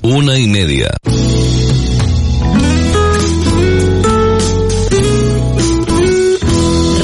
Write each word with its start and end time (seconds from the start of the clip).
Una 0.00 0.38
y 0.38 0.48
media. 0.48 0.90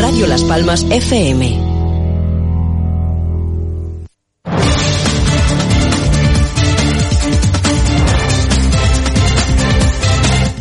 Radio 0.01 0.27
Las 0.27 0.43
Palmas 0.45 0.85
FM. 0.91 1.69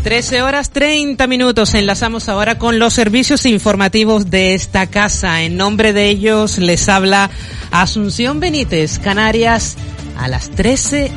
Trece 0.03 0.41
horas 0.41 0.71
treinta 0.71 1.27
minutos. 1.27 1.73
Enlazamos 1.73 2.29
ahora 2.29 2.59
con 2.59 2.77
los 2.77 2.93
servicios 2.93 3.45
informativos 3.45 4.29
de 4.29 4.53
esta 4.53 4.87
casa. 4.87 5.41
En 5.43 5.57
nombre 5.57 5.93
de 5.93 6.09
ellos 6.09 6.59
les 6.59 6.87
habla 6.89 7.31
Asunción 7.71 8.39
Benítez, 8.39 8.99
Canarias, 8.99 9.75
a 10.17 10.27
las 10.27 10.49
trece 10.51 11.11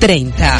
treinta. 0.00 0.56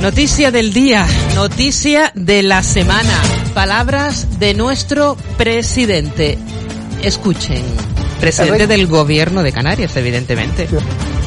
Noticia 0.00 0.50
del 0.50 0.72
día, 0.72 1.06
noticia 1.36 2.10
de 2.16 2.42
la 2.42 2.64
semana. 2.64 3.14
Palabras 3.54 4.40
de 4.40 4.54
nuestro 4.54 5.16
presidente. 5.38 6.36
Escuchen. 7.00 7.62
Presidente 8.20 8.66
del 8.66 8.88
gobierno 8.88 9.44
de 9.44 9.52
Canarias, 9.52 9.96
evidentemente. 9.96 10.68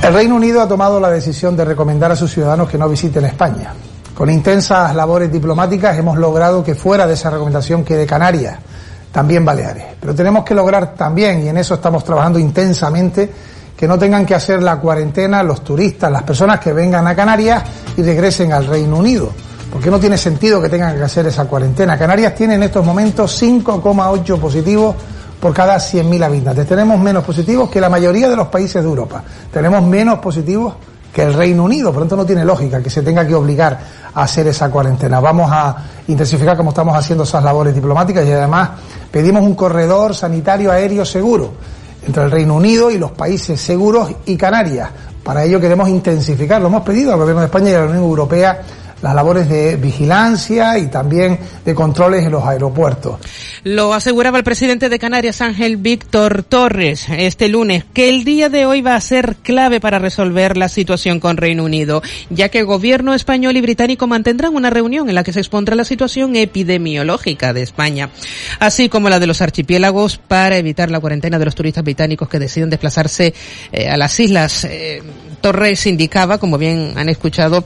El 0.04 0.14
Reino 0.14 0.36
Unido 0.36 0.62
ha 0.62 0.68
tomado 0.68 1.00
la 1.00 1.10
decisión 1.10 1.56
de 1.56 1.64
recomendar 1.64 2.12
a 2.12 2.16
sus 2.18 2.34
ciudadanos 2.34 2.70
que 2.70 2.78
no 2.78 2.90
visiten 2.90 3.24
España. 3.24 3.74
Con 4.14 4.30
intensas 4.30 4.94
labores 4.94 5.32
diplomáticas 5.32 5.98
hemos 5.98 6.18
logrado 6.18 6.62
que 6.62 6.76
fuera 6.76 7.08
de 7.08 7.14
esa 7.14 7.30
recomendación 7.30 7.86
quede 7.86 8.06
Canarias, 8.06 8.58
también 9.14 9.46
Baleares. 9.46 9.86
Pero 10.02 10.14
tenemos 10.14 10.44
que 10.44 10.54
lograr 10.54 10.94
también, 10.94 11.46
y 11.46 11.48
en 11.48 11.56
eso 11.56 11.76
estamos 11.76 12.04
trabajando 12.04 12.38
intensamente, 12.38 13.32
que 13.76 13.88
no 13.88 13.98
tengan 13.98 14.26
que 14.26 14.36
hacer 14.36 14.64
la 14.64 14.78
cuarentena 14.78 15.44
los 15.44 15.64
turistas, 15.64 16.12
las 16.12 16.24
personas 16.24 16.60
que 16.60 16.72
vengan 16.72 17.08
a 17.08 17.16
Canarias 17.16 17.64
y 17.98 18.02
regresen 18.02 18.54
al 18.54 18.66
Reino 18.66 18.98
Unido. 18.98 19.32
Porque 19.72 19.92
no 19.92 20.00
tiene 20.00 20.18
sentido 20.18 20.62
que 20.62 20.70
tengan 20.70 20.96
que 20.96 21.04
hacer 21.04 21.26
esa 21.28 21.46
cuarentena. 21.46 21.98
Canarias 21.98 22.34
tiene 22.34 22.56
en 22.56 22.64
estos 22.64 22.86
momentos 22.86 23.42
5,8 23.42 24.40
positivos 24.40 24.96
por 25.40 25.54
cada 25.54 25.76
100.000 25.76 26.24
habitantes. 26.24 26.66
Tenemos 26.66 26.98
menos 27.00 27.24
positivos 27.26 27.70
que 27.70 27.82
la 27.82 27.90
mayoría 27.90 28.30
de 28.30 28.38
los 28.38 28.48
países 28.48 28.82
de 28.82 28.88
Europa. 28.88 29.22
Tenemos 29.52 29.84
menos 29.84 30.20
positivos 30.20 30.76
que 31.12 31.24
el 31.24 31.34
Reino 31.34 31.66
Unido. 31.66 31.92
Por 31.92 32.04
lo 32.04 32.08
tanto, 32.08 32.16
no 32.16 32.26
tiene 32.26 32.46
lógica 32.46 32.82
que 32.82 32.90
se 32.90 33.02
tenga 33.02 33.28
que 33.28 33.36
obligar 33.36 33.78
a 34.14 34.24
hacer 34.24 34.48
esa 34.48 34.70
cuarentena. 34.70 35.20
Vamos 35.20 35.50
a 35.52 35.76
intensificar 36.08 36.56
como 36.56 36.70
estamos 36.70 36.96
haciendo 36.96 37.26
esas 37.26 37.44
labores 37.44 37.76
diplomáticas 37.76 38.26
y 38.26 38.32
además 38.32 38.70
pedimos 39.12 39.44
un 39.44 39.56
corredor 39.56 40.16
sanitario 40.16 40.72
aéreo 40.72 41.04
seguro 41.04 41.52
entre 42.06 42.24
el 42.24 42.32
Reino 42.32 42.56
Unido 42.56 42.92
y 42.92 42.98
los 42.98 43.12
países 43.12 43.60
seguros 43.60 44.10
y 44.26 44.38
Canarias. 44.38 44.90
Para 45.24 45.44
ello 45.44 45.60
queremos 45.60 45.90
intensificar, 45.90 46.62
lo 46.62 46.68
hemos 46.68 46.84
pedido 46.84 47.12
al 47.12 47.20
Gobierno 47.20 47.42
de 47.42 47.48
España 47.48 47.72
y 47.72 47.74
a 47.74 47.80
la 47.80 47.86
Unión 47.86 48.04
Europea, 48.04 48.62
las 49.06 49.14
labores 49.14 49.48
de 49.48 49.76
vigilancia 49.76 50.80
y 50.80 50.88
también 50.88 51.38
de 51.64 51.76
controles 51.76 52.26
en 52.26 52.32
los 52.32 52.44
aeropuertos. 52.44 53.20
Lo 53.64 53.94
aseguraba 53.94 54.40
el 54.40 54.44
presidente 54.44 54.90
de 54.90 54.98
Canarias, 54.98 55.42
Ángel 55.42 55.78
Víctor 55.78 56.42
Torres, 56.42 57.06
este 57.16 57.48
lunes, 57.48 57.86
que 57.94 58.10
el 58.10 58.24
día 58.24 58.50
de 58.50 58.66
hoy 58.66 58.82
va 58.82 58.96
a 58.96 59.02
ser 59.02 59.36
clave 59.44 59.80
para 59.80 60.00
resolver 60.00 60.58
la 60.58 60.70
situación 60.70 61.20
con 61.20 61.38
Reino 61.38 61.64
Unido, 61.64 62.02
ya 62.32 62.50
que 62.50 62.58
el 62.58 62.66
gobierno 62.66 63.14
español 63.14 63.56
y 63.56 63.62
británico 63.62 64.08
mantendrán 64.08 64.56
una 64.56 64.72
reunión 64.72 65.08
en 65.08 65.14
la 65.14 65.24
que 65.24 65.34
se 65.34 65.40
expondrá 65.40 65.76
la 65.76 65.86
situación 65.86 66.36
epidemiológica 66.36 67.54
de 67.54 67.62
España, 67.62 68.10
así 68.60 68.90
como 68.90 69.10
la 69.10 69.20
de 69.20 69.28
los 69.28 69.40
archipiélagos 69.40 70.18
para 70.18 70.58
evitar 70.58 70.90
la 70.90 71.00
cuarentena 71.00 71.38
de 71.38 71.46
los 71.46 71.54
turistas 71.54 71.84
británicos 71.84 72.28
que 72.28 72.40
deciden 72.40 72.72
desplazarse 72.72 73.36
eh, 73.72 73.88
a 73.88 73.98
las 73.98 74.20
islas. 74.20 74.64
Eh, 74.64 75.04
Torres 75.42 75.86
indicaba, 75.86 76.40
como 76.40 76.58
bien 76.58 76.94
han 76.96 77.08
escuchado, 77.08 77.64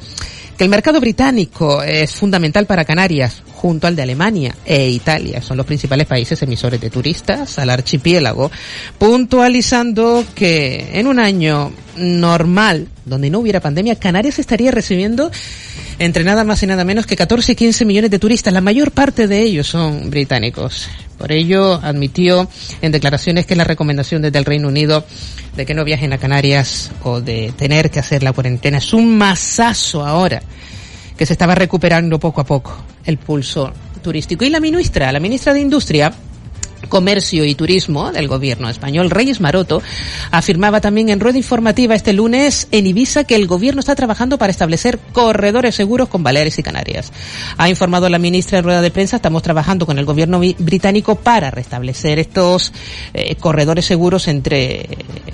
que 0.59 0.65
el 0.65 0.69
mercado 0.69 0.99
británico 0.99 1.81
es 1.81 2.13
fundamental 2.13 2.65
para 2.65 2.83
Canarias, 2.83 3.41
junto 3.59 3.88
al 3.88 3.95
de 3.95 4.03
Alemania 4.03 4.55
e 4.65 4.89
Italia. 4.89 5.41
Son 5.41 5.57
los 5.57 5.65
principales 5.65 6.07
países 6.07 6.41
emisores 6.41 6.79
de 6.79 6.89
turistas 6.89 7.59
al 7.59 7.70
archipiélago, 7.70 8.49
puntualizando 8.97 10.23
que 10.33 10.92
en 10.93 11.08
un 11.08 11.20
año 11.20 11.73
normal, 11.97 12.87
donde 13.03 13.30
no 13.30 13.39
hubiera 13.39 13.59
pandemia, 13.59 13.97
Canarias 13.97 14.39
estaría 14.39 14.71
recibiendo 14.71 15.30
entre 15.99 16.23
nada 16.23 16.45
más 16.45 16.64
y 16.64 16.67
nada 16.67 16.86
menos 16.86 17.05
que 17.05 17.17
14 17.17 17.52
y 17.52 17.55
15 17.55 17.83
millones 17.83 18.11
de 18.11 18.20
turistas. 18.20 18.53
La 18.53 18.61
mayor 18.61 18.92
parte 18.92 19.27
de 19.27 19.42
ellos 19.42 19.67
son 19.67 20.09
británicos. 20.09 20.87
Por 21.17 21.33
ello, 21.33 21.81
admitió 21.83 22.47
en 22.81 22.93
declaraciones 22.93 23.45
que 23.45 23.58
la 23.58 23.65
recomendación 23.65 24.21
desde 24.21 24.39
el 24.39 24.45
Reino 24.45 24.70
Unido 24.70 25.05
de 25.58 25.65
que 25.65 25.73
no 25.73 25.83
viajen 25.83 26.14
a 26.14 26.17
Canarias 26.17 26.91
o 27.03 27.20
de 27.20 27.52
tener 27.58 27.91
que 27.91 27.99
hacer 27.99 28.23
la 28.23 28.31
cuarentena 28.31 28.77
es 28.77 28.93
un 28.93 29.17
masazo 29.17 30.05
ahora 30.05 30.41
que 31.19 31.25
se 31.25 31.33
estaba 31.33 31.53
recuperando 31.53 32.17
poco 32.17 32.39
a 32.39 32.45
poco 32.45 32.73
el 33.03 33.17
pulso 33.17 33.73
turístico. 34.02 34.45
Y 34.45 34.49
la 34.49 34.61
ministra, 34.61 35.11
la 35.11 35.19
ministra 35.19 35.53
de 35.53 35.59
Industria, 35.59 36.13
Comercio 36.87 37.43
y 37.43 37.55
Turismo 37.55 38.13
del 38.13 38.30
gobierno 38.30 38.69
español, 38.69 39.09
Reyes 39.09 39.41
Maroto, 39.41 39.81
afirmaba 40.31 40.79
también 40.79 41.09
en 41.09 41.19
rueda 41.19 41.37
informativa 41.37 41.93
este 41.93 42.13
lunes 42.13 42.69
en 42.71 42.87
Ibiza 42.87 43.25
que 43.25 43.35
el 43.35 43.47
gobierno 43.47 43.81
está 43.81 43.95
trabajando 43.95 44.37
para 44.37 44.52
establecer 44.52 44.97
corredores 45.11 45.75
seguros 45.75 46.08
con 46.08 46.23
Baleares 46.23 46.58
y 46.58 46.63
Canarias. 46.63 47.11
Ha 47.58 47.67
informado 47.67 48.08
la 48.08 48.17
ministra 48.17 48.59
en 48.59 48.63
rueda 48.63 48.81
de 48.81 48.89
prensa, 48.89 49.17
estamos 49.17 49.43
trabajando 49.43 49.85
con 49.85 49.99
el 49.99 50.05
gobierno 50.05 50.39
británico 50.39 51.15
para 51.15 51.52
restablecer 51.52 52.17
estos 52.19 52.71
eh, 53.13 53.35
corredores 53.35 53.83
seguros 53.83 54.29
entre 54.29 54.87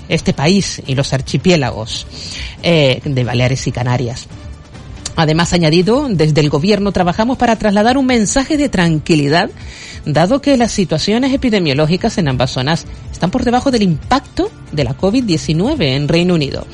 este 0.08 0.32
país 0.32 0.82
y 0.84 0.96
los 0.96 1.12
archipiélagos 1.12 2.08
eh, 2.64 3.00
de 3.04 3.22
Baleares 3.22 3.64
y 3.68 3.70
Canarias. 3.70 4.26
Además, 5.16 5.52
añadido, 5.52 6.06
desde 6.10 6.40
el 6.40 6.50
gobierno 6.50 6.92
trabajamos 6.92 7.38
para 7.38 7.56
trasladar 7.56 7.96
un 7.96 8.06
mensaje 8.06 8.56
de 8.56 8.68
tranquilidad, 8.68 9.50
dado 10.04 10.40
que 10.40 10.56
las 10.56 10.72
situaciones 10.72 11.32
epidemiológicas 11.32 12.18
en 12.18 12.28
ambas 12.28 12.52
zonas 12.52 12.86
están 13.10 13.30
por 13.30 13.44
debajo 13.44 13.70
del 13.70 13.82
impacto 13.82 14.50
de 14.72 14.84
la 14.84 14.96
COVID-19 14.96 15.82
en 15.82 16.06
Reino 16.06 16.34
Unido. 16.34 16.66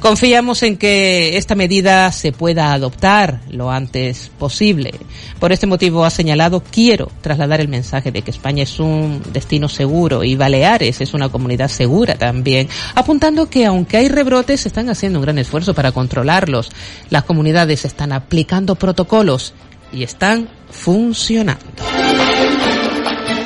Confiamos 0.00 0.62
en 0.62 0.76
que 0.76 1.36
esta 1.36 1.54
medida 1.54 2.10
se 2.12 2.32
pueda 2.32 2.72
adoptar 2.72 3.40
lo 3.50 3.70
antes 3.70 4.30
posible. 4.38 4.92
Por 5.38 5.52
este 5.52 5.66
motivo 5.66 6.04
ha 6.04 6.10
señalado, 6.10 6.62
quiero 6.70 7.10
trasladar 7.20 7.60
el 7.60 7.68
mensaje 7.68 8.10
de 8.10 8.22
que 8.22 8.30
España 8.30 8.64
es 8.64 8.80
un 8.80 9.22
destino 9.32 9.68
seguro 9.68 10.24
y 10.24 10.34
Baleares 10.34 11.00
es 11.00 11.14
una 11.14 11.28
comunidad 11.28 11.68
segura 11.68 12.14
también, 12.14 12.68
apuntando 12.94 13.48
que 13.48 13.64
aunque 13.64 13.96
hay 13.98 14.08
rebrotes, 14.08 14.60
se 14.60 14.68
están 14.68 14.90
haciendo 14.90 15.18
un 15.18 15.24
gran 15.24 15.38
esfuerzo 15.38 15.72
para 15.74 15.92
controlarlos. 15.92 16.70
Las 17.10 17.24
comunidades 17.24 17.75
están 17.84 18.12
aplicando 18.12 18.74
protocolos 18.74 19.54
y 19.92 20.02
están 20.02 20.48
funcionando. 20.70 21.64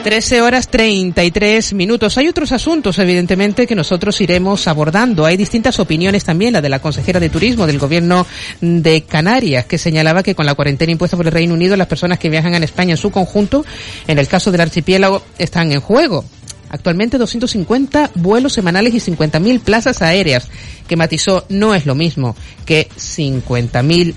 13 0.02 0.40
horas 0.40 0.68
33 0.68 1.74
minutos. 1.74 2.16
Hay 2.16 2.26
otros 2.26 2.52
asuntos, 2.52 2.98
evidentemente, 2.98 3.66
que 3.66 3.74
nosotros 3.74 4.18
iremos 4.22 4.66
abordando. 4.66 5.26
Hay 5.26 5.36
distintas 5.36 5.78
opiniones 5.78 6.24
también, 6.24 6.54
la 6.54 6.62
de 6.62 6.70
la 6.70 6.78
consejera 6.78 7.20
de 7.20 7.28
Turismo 7.28 7.66
del 7.66 7.78
Gobierno 7.78 8.26
de 8.62 9.02
Canarias, 9.02 9.66
que 9.66 9.76
señalaba 9.76 10.22
que 10.22 10.34
con 10.34 10.46
la 10.46 10.54
cuarentena 10.54 10.92
impuesta 10.92 11.18
por 11.18 11.26
el 11.26 11.32
Reino 11.32 11.52
Unido, 11.52 11.76
las 11.76 11.86
personas 11.86 12.18
que 12.18 12.30
viajan 12.30 12.54
a 12.54 12.58
España 12.58 12.92
en 12.92 12.96
su 12.96 13.10
conjunto, 13.10 13.64
en 14.06 14.18
el 14.18 14.26
caso 14.26 14.50
del 14.50 14.62
archipiélago, 14.62 15.22
están 15.38 15.70
en 15.70 15.80
juego. 15.80 16.24
Actualmente 16.70 17.18
250 17.18 18.12
vuelos 18.14 18.52
semanales 18.52 18.94
y 18.94 18.98
50.000 19.12 19.60
plazas 19.60 20.02
aéreas, 20.02 20.48
que 20.88 20.96
matizó 20.96 21.44
no 21.48 21.74
es 21.74 21.84
lo 21.84 21.94
mismo 21.94 22.36
que 22.64 22.88
50.000 22.96 24.14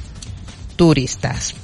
turistas. 0.75 1.55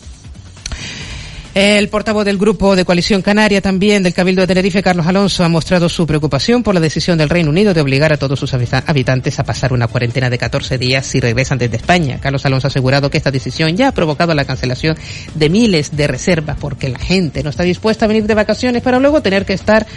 El 1.55 1.89
portavoz 1.89 2.25
del 2.25 2.37
Grupo 2.37 2.75
de 2.75 2.85
Coalición 2.85 3.23
Canaria, 3.23 3.59
también 3.59 4.03
del 4.03 4.13
Cabildo 4.13 4.41
de 4.41 4.47
Tenerife, 4.47 4.83
Carlos 4.83 5.07
Alonso, 5.07 5.43
ha 5.43 5.49
mostrado 5.49 5.89
su 5.89 6.05
preocupación 6.05 6.61
por 6.61 6.75
la 6.75 6.79
decisión 6.79 7.17
del 7.17 7.27
Reino 7.27 7.49
Unido 7.49 7.73
de 7.73 7.81
obligar 7.81 8.13
a 8.13 8.17
todos 8.17 8.39
sus 8.39 8.53
habitantes 8.53 9.39
a 9.39 9.43
pasar 9.43 9.73
una 9.73 9.87
cuarentena 9.87 10.29
de 10.29 10.37
14 10.37 10.77
días 10.77 11.07
si 11.07 11.19
regresan 11.19 11.57
desde 11.57 11.77
España. 11.77 12.19
Carlos 12.21 12.45
Alonso 12.45 12.67
ha 12.67 12.69
asegurado 12.69 13.09
que 13.09 13.17
esta 13.17 13.31
decisión 13.31 13.75
ya 13.75 13.89
ha 13.89 13.93
provocado 13.93 14.35
la 14.35 14.45
cancelación 14.45 14.95
de 15.33 15.49
miles 15.49 15.97
de 15.97 16.07
reservas 16.07 16.55
porque 16.59 16.87
la 16.87 16.99
gente 16.99 17.43
no 17.43 17.49
está 17.49 17.63
dispuesta 17.63 18.05
a 18.05 18.07
venir 18.07 18.27
de 18.27 18.35
vacaciones 18.35 18.83
para 18.83 18.99
luego 18.99 19.21
tener 19.21 19.45
que 19.45 19.53
estar 19.53 19.87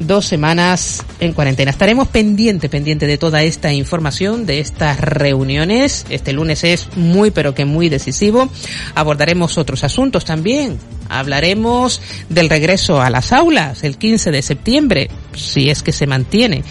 dos 0.00 0.26
semanas 0.26 1.02
en 1.20 1.32
cuarentena. 1.32 1.70
Estaremos 1.70 2.08
pendiente, 2.08 2.68
pendiente 2.68 3.06
de 3.06 3.18
toda 3.18 3.42
esta 3.42 3.72
información, 3.72 4.46
de 4.46 4.60
estas 4.60 5.00
reuniones. 5.00 6.06
Este 6.08 6.32
lunes 6.32 6.64
es 6.64 6.88
muy, 6.96 7.30
pero 7.30 7.54
que 7.54 7.64
muy 7.64 7.88
decisivo. 7.88 8.48
Abordaremos 8.94 9.58
otros 9.58 9.84
asuntos 9.84 10.24
también. 10.24 10.78
Hablaremos 11.08 12.00
del 12.28 12.48
regreso 12.48 13.00
a 13.00 13.10
las 13.10 13.32
aulas 13.32 13.84
el 13.84 13.98
15 13.98 14.30
de 14.30 14.42
septiembre, 14.42 15.10
si 15.34 15.68
es 15.68 15.82
que 15.82 15.92
se 15.92 16.06
mantiene 16.06 16.64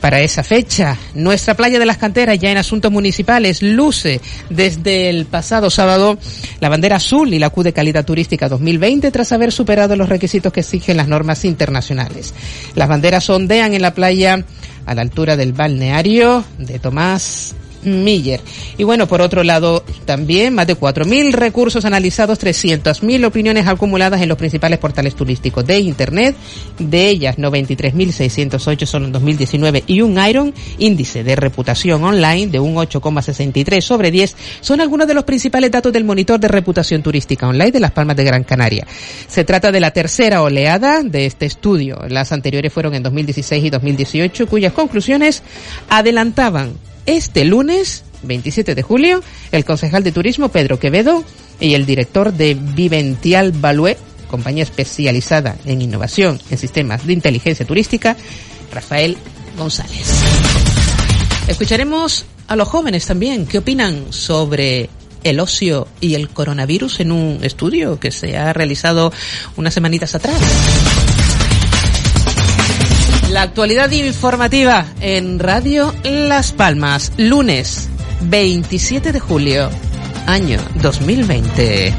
para 0.00 0.20
esa 0.20 0.42
fecha. 0.42 0.96
Nuestra 1.14 1.54
playa 1.54 1.78
de 1.78 1.86
las 1.86 1.98
canteras, 1.98 2.38
ya 2.38 2.50
en 2.50 2.58
asuntos 2.58 2.92
municipales, 2.92 3.62
luce 3.62 4.20
desde 4.50 5.10
el 5.10 5.26
pasado 5.26 5.70
sábado 5.70 6.18
la 6.60 6.68
bandera 6.68 6.96
azul 6.96 7.32
y 7.32 7.38
la 7.38 7.50
Q 7.50 7.62
de 7.62 7.72
calidad 7.72 8.04
turística 8.04 8.48
2020 8.48 9.10
tras 9.10 9.32
haber 9.32 9.52
superado 9.52 9.96
los 9.96 10.08
requisitos 10.08 10.52
que 10.52 10.60
exigen 10.60 10.96
las 10.96 11.08
normas 11.08 11.44
internacionales. 11.44 12.34
Las 12.74 12.88
banderas 12.88 13.28
ondean 13.30 13.74
en 13.74 13.82
la 13.82 13.94
playa 13.94 14.44
a 14.86 14.94
la 14.94 15.02
altura 15.02 15.36
del 15.36 15.52
balneario 15.52 16.44
de 16.58 16.78
Tomás 16.78 17.54
Miller. 17.82 18.40
Y 18.76 18.84
bueno, 18.84 19.06
por 19.06 19.20
otro 19.20 19.42
lado, 19.42 19.84
también 20.04 20.54
más 20.54 20.66
de 20.66 20.76
4.000 20.78 21.32
recursos 21.32 21.84
analizados, 21.84 22.40
300.000 22.40 23.24
opiniones 23.24 23.66
acumuladas 23.66 24.20
en 24.22 24.28
los 24.28 24.38
principales 24.38 24.78
portales 24.78 25.14
turísticos 25.14 25.66
de 25.66 25.78
Internet, 25.78 26.36
de 26.78 27.08
ellas 27.08 27.36
93.608 27.36 28.86
son 28.86 29.04
en 29.04 29.12
2019 29.12 29.84
y 29.86 30.00
un 30.00 30.18
Iron 30.26 30.54
índice 30.78 31.24
de 31.24 31.36
reputación 31.36 32.02
online 32.04 32.48
de 32.48 32.60
un 32.60 32.74
8,63 32.74 33.80
sobre 33.80 34.10
10 34.10 34.36
son 34.60 34.80
algunos 34.80 35.06
de 35.06 35.14
los 35.14 35.24
principales 35.24 35.70
datos 35.70 35.92
del 35.92 36.04
monitor 36.04 36.40
de 36.40 36.48
reputación 36.48 37.02
turística 37.02 37.48
online 37.48 37.72
de 37.72 37.80
Las 37.80 37.92
Palmas 37.92 38.16
de 38.16 38.24
Gran 38.24 38.44
Canaria. 38.44 38.86
Se 39.26 39.44
trata 39.44 39.72
de 39.72 39.80
la 39.80 39.90
tercera 39.90 40.42
oleada 40.42 41.02
de 41.02 41.26
este 41.26 41.46
estudio. 41.46 41.98
Las 42.08 42.32
anteriores 42.32 42.72
fueron 42.72 42.94
en 42.94 43.02
2016 43.02 43.64
y 43.64 43.70
2018, 43.70 44.46
cuyas 44.46 44.72
conclusiones 44.72 45.42
adelantaban 45.88 46.72
este 47.08 47.46
lunes 47.46 48.04
27 48.22 48.74
de 48.74 48.82
julio, 48.82 49.22
el 49.50 49.64
concejal 49.64 50.04
de 50.04 50.12
turismo 50.12 50.50
Pedro 50.50 50.78
Quevedo 50.78 51.24
y 51.58 51.72
el 51.72 51.86
director 51.86 52.34
de 52.34 52.54
Vivential 52.54 53.52
Balue, 53.52 53.96
compañía 54.30 54.62
especializada 54.62 55.56
en 55.64 55.80
innovación 55.80 56.38
en 56.50 56.58
sistemas 56.58 57.06
de 57.06 57.14
inteligencia 57.14 57.66
turística, 57.66 58.14
Rafael 58.70 59.16
González. 59.56 60.06
Escucharemos 61.48 62.26
a 62.46 62.56
los 62.56 62.68
jóvenes 62.68 63.06
también 63.06 63.46
qué 63.46 63.56
opinan 63.56 64.12
sobre 64.12 64.90
el 65.24 65.40
ocio 65.40 65.88
y 66.02 66.14
el 66.14 66.28
coronavirus 66.28 67.00
en 67.00 67.12
un 67.12 67.38
estudio 67.42 67.98
que 67.98 68.10
se 68.10 68.36
ha 68.36 68.52
realizado 68.52 69.14
unas 69.56 69.72
semanitas 69.72 70.14
atrás. 70.14 70.38
La 73.38 73.44
actualidad 73.44 73.88
informativa 73.92 74.84
en 75.00 75.38
Radio 75.38 75.94
Las 76.02 76.50
Palmas, 76.50 77.12
lunes 77.18 77.88
27 78.22 79.12
de 79.12 79.20
julio, 79.20 79.70
año 80.26 80.58
2020. 80.82 81.94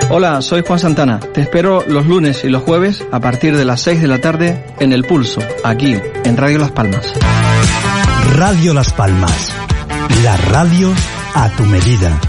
Hola, 0.10 0.42
soy 0.42 0.64
Juan 0.66 0.80
Santana. 0.80 1.20
Te 1.20 1.42
espero 1.42 1.84
los 1.86 2.06
lunes 2.06 2.46
y 2.46 2.50
los 2.50 2.64
jueves 2.64 3.06
a 3.12 3.20
partir 3.20 3.58
de 3.58 3.66
las 3.66 3.82
6 3.82 4.02
de 4.02 4.08
la 4.08 4.22
tarde 4.22 4.64
en 4.80 4.94
El 4.94 5.04
Pulso, 5.04 5.42
aquí, 5.66 5.98
en 6.24 6.38
Radio 6.38 6.60
Las 6.60 6.72
Palmas. 6.72 7.14
Radio 8.36 8.74
Las 8.74 8.92
Palmas. 8.94 9.52
La 10.24 10.36
radio 10.38 10.92
a 11.36 11.50
tu 11.50 11.64
medida. 11.66 12.20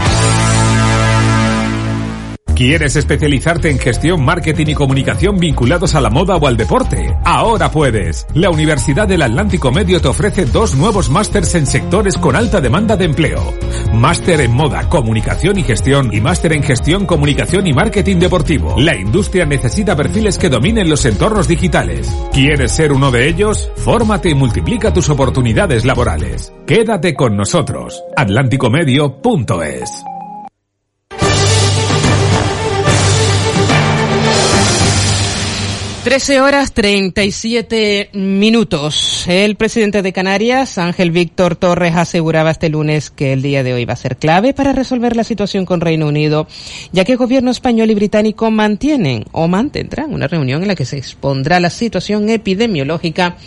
¿Quieres 2.55 2.95
especializarte 2.95 3.69
en 3.69 3.77
gestión, 3.77 4.23
marketing 4.23 4.67
y 4.67 4.75
comunicación 4.75 5.37
vinculados 5.37 5.93
a 5.93 5.99
la 5.99 6.09
moda 6.09 6.37
o 6.37 6.47
al 6.47 6.55
deporte? 6.55 7.13
Ahora 7.25 7.69
puedes. 7.69 8.25
La 8.33 8.49
Universidad 8.49 9.09
del 9.09 9.23
Atlántico 9.23 9.73
Medio 9.73 9.99
te 9.99 10.07
ofrece 10.07 10.45
dos 10.45 10.73
nuevos 10.73 11.09
másters 11.09 11.53
en 11.55 11.67
sectores 11.67 12.17
con 12.17 12.33
alta 12.37 12.61
demanda 12.61 12.95
de 12.95 13.03
empleo. 13.03 13.53
Máster 13.93 14.39
en 14.39 14.53
moda, 14.53 14.87
comunicación 14.87 15.59
y 15.59 15.63
gestión 15.63 16.13
y 16.13 16.21
máster 16.21 16.53
en 16.53 16.63
gestión, 16.63 17.05
comunicación 17.05 17.67
y 17.67 17.73
marketing 17.73 18.19
deportivo. 18.19 18.75
La 18.77 18.95
industria 18.95 19.45
necesita 19.45 19.97
perfiles 19.97 20.37
que 20.37 20.49
dominen 20.49 20.89
los 20.89 21.03
entornos 21.05 21.49
digitales. 21.49 22.09
¿Quieres 22.31 22.71
ser 22.71 22.93
uno 22.93 23.11
de 23.11 23.27
ellos? 23.27 23.69
Fórmate 23.75 24.29
y 24.29 24.33
multiplica 24.33 24.93
tus 24.93 25.09
oportunidades 25.09 25.83
laborales. 25.83 26.53
Quédate 26.65 27.15
con 27.15 27.35
nosotros. 27.35 28.01
atlánticomedio.es 28.15 30.05
13 36.05 36.39
horas 36.39 36.71
37 36.73 38.11
minutos. 38.13 39.25
El 39.27 39.55
presidente 39.55 40.03
de 40.03 40.13
Canarias, 40.13 40.77
Ángel 40.77 41.09
Víctor 41.09 41.55
Torres, 41.55 41.95
aseguraba 41.95 42.51
este 42.51 42.69
lunes 42.69 43.09
que 43.09 43.33
el 43.33 43.41
día 43.41 43.63
de 43.63 43.73
hoy 43.73 43.85
va 43.85 43.93
a 43.93 43.95
ser 43.95 44.17
clave 44.17 44.53
para 44.53 44.71
resolver 44.71 45.15
la 45.15 45.23
situación 45.23 45.65
con 45.65 45.81
Reino 45.81 46.05
Unido, 46.05 46.47
ya 46.91 47.05
que 47.05 47.13
el 47.13 47.17
gobierno 47.17 47.49
español 47.49 47.89
y 47.89 47.95
británico 47.95 48.51
mantienen 48.51 49.25
o 49.31 49.47
mantendrán 49.47 50.13
una 50.13 50.27
reunión 50.27 50.61
en 50.61 50.67
la 50.67 50.75
que 50.75 50.85
se 50.85 50.97
expondrá 50.97 51.59
la 51.59 51.71
situación 51.71 52.29
epidemiológica 52.29 53.37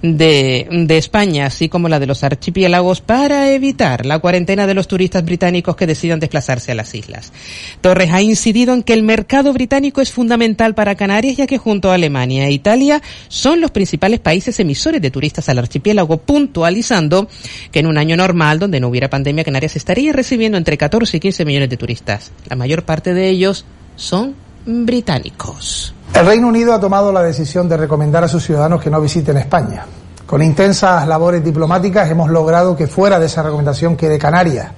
de, 0.00 0.66
de 0.70 0.96
España, 0.96 1.44
así 1.44 1.68
como 1.68 1.90
la 1.90 2.00
de 2.00 2.06
los 2.06 2.24
archipiélagos, 2.24 3.02
para 3.02 3.52
evitar 3.52 4.06
la 4.06 4.18
cuarentena 4.18 4.66
de 4.66 4.72
los 4.72 4.88
turistas 4.88 5.26
británicos 5.26 5.76
que 5.76 5.86
decidan 5.86 6.20
desplazarse 6.20 6.72
a 6.72 6.74
las 6.74 6.94
islas. 6.94 7.34
Torres 7.82 8.12
ha 8.12 8.22
incidido 8.22 8.72
en 8.72 8.82
que 8.82 8.94
el 8.94 9.02
mercado 9.02 9.52
británico 9.52 10.00
es 10.00 10.10
fundamental 10.10 10.74
para 10.74 10.94
Canarias, 10.94 11.36
ya 11.36 11.46
que 11.46 11.58
junto 11.58 11.92
a 11.92 11.97
Alemania 11.98 12.46
e 12.46 12.52
Italia 12.52 13.02
son 13.28 13.60
los 13.60 13.70
principales 13.70 14.20
países 14.20 14.58
emisores 14.58 15.02
de 15.02 15.10
turistas 15.10 15.48
al 15.48 15.58
archipiélago, 15.58 16.18
puntualizando 16.18 17.28
que 17.70 17.80
en 17.80 17.86
un 17.86 17.98
año 17.98 18.16
normal, 18.16 18.58
donde 18.58 18.80
no 18.80 18.88
hubiera 18.88 19.10
pandemia, 19.10 19.44
Canarias 19.44 19.76
estaría 19.76 20.12
recibiendo 20.12 20.56
entre 20.56 20.78
14 20.78 21.16
y 21.16 21.20
15 21.20 21.44
millones 21.44 21.70
de 21.70 21.76
turistas. 21.76 22.32
La 22.48 22.56
mayor 22.56 22.84
parte 22.84 23.14
de 23.14 23.28
ellos 23.28 23.64
son 23.96 24.34
británicos. 24.64 25.94
El 26.14 26.26
Reino 26.26 26.48
Unido 26.48 26.72
ha 26.72 26.80
tomado 26.80 27.12
la 27.12 27.22
decisión 27.22 27.68
de 27.68 27.76
recomendar 27.76 28.24
a 28.24 28.28
sus 28.28 28.44
ciudadanos 28.44 28.82
que 28.82 28.90
no 28.90 29.00
visiten 29.00 29.36
España. 29.36 29.84
Con 30.26 30.42
intensas 30.42 31.06
labores 31.06 31.42
diplomáticas 31.42 32.10
hemos 32.10 32.28
logrado 32.28 32.76
que 32.76 32.86
fuera 32.86 33.18
de 33.18 33.26
esa 33.26 33.42
recomendación 33.42 33.96
quede 33.96 34.18
Canarias, 34.18 34.68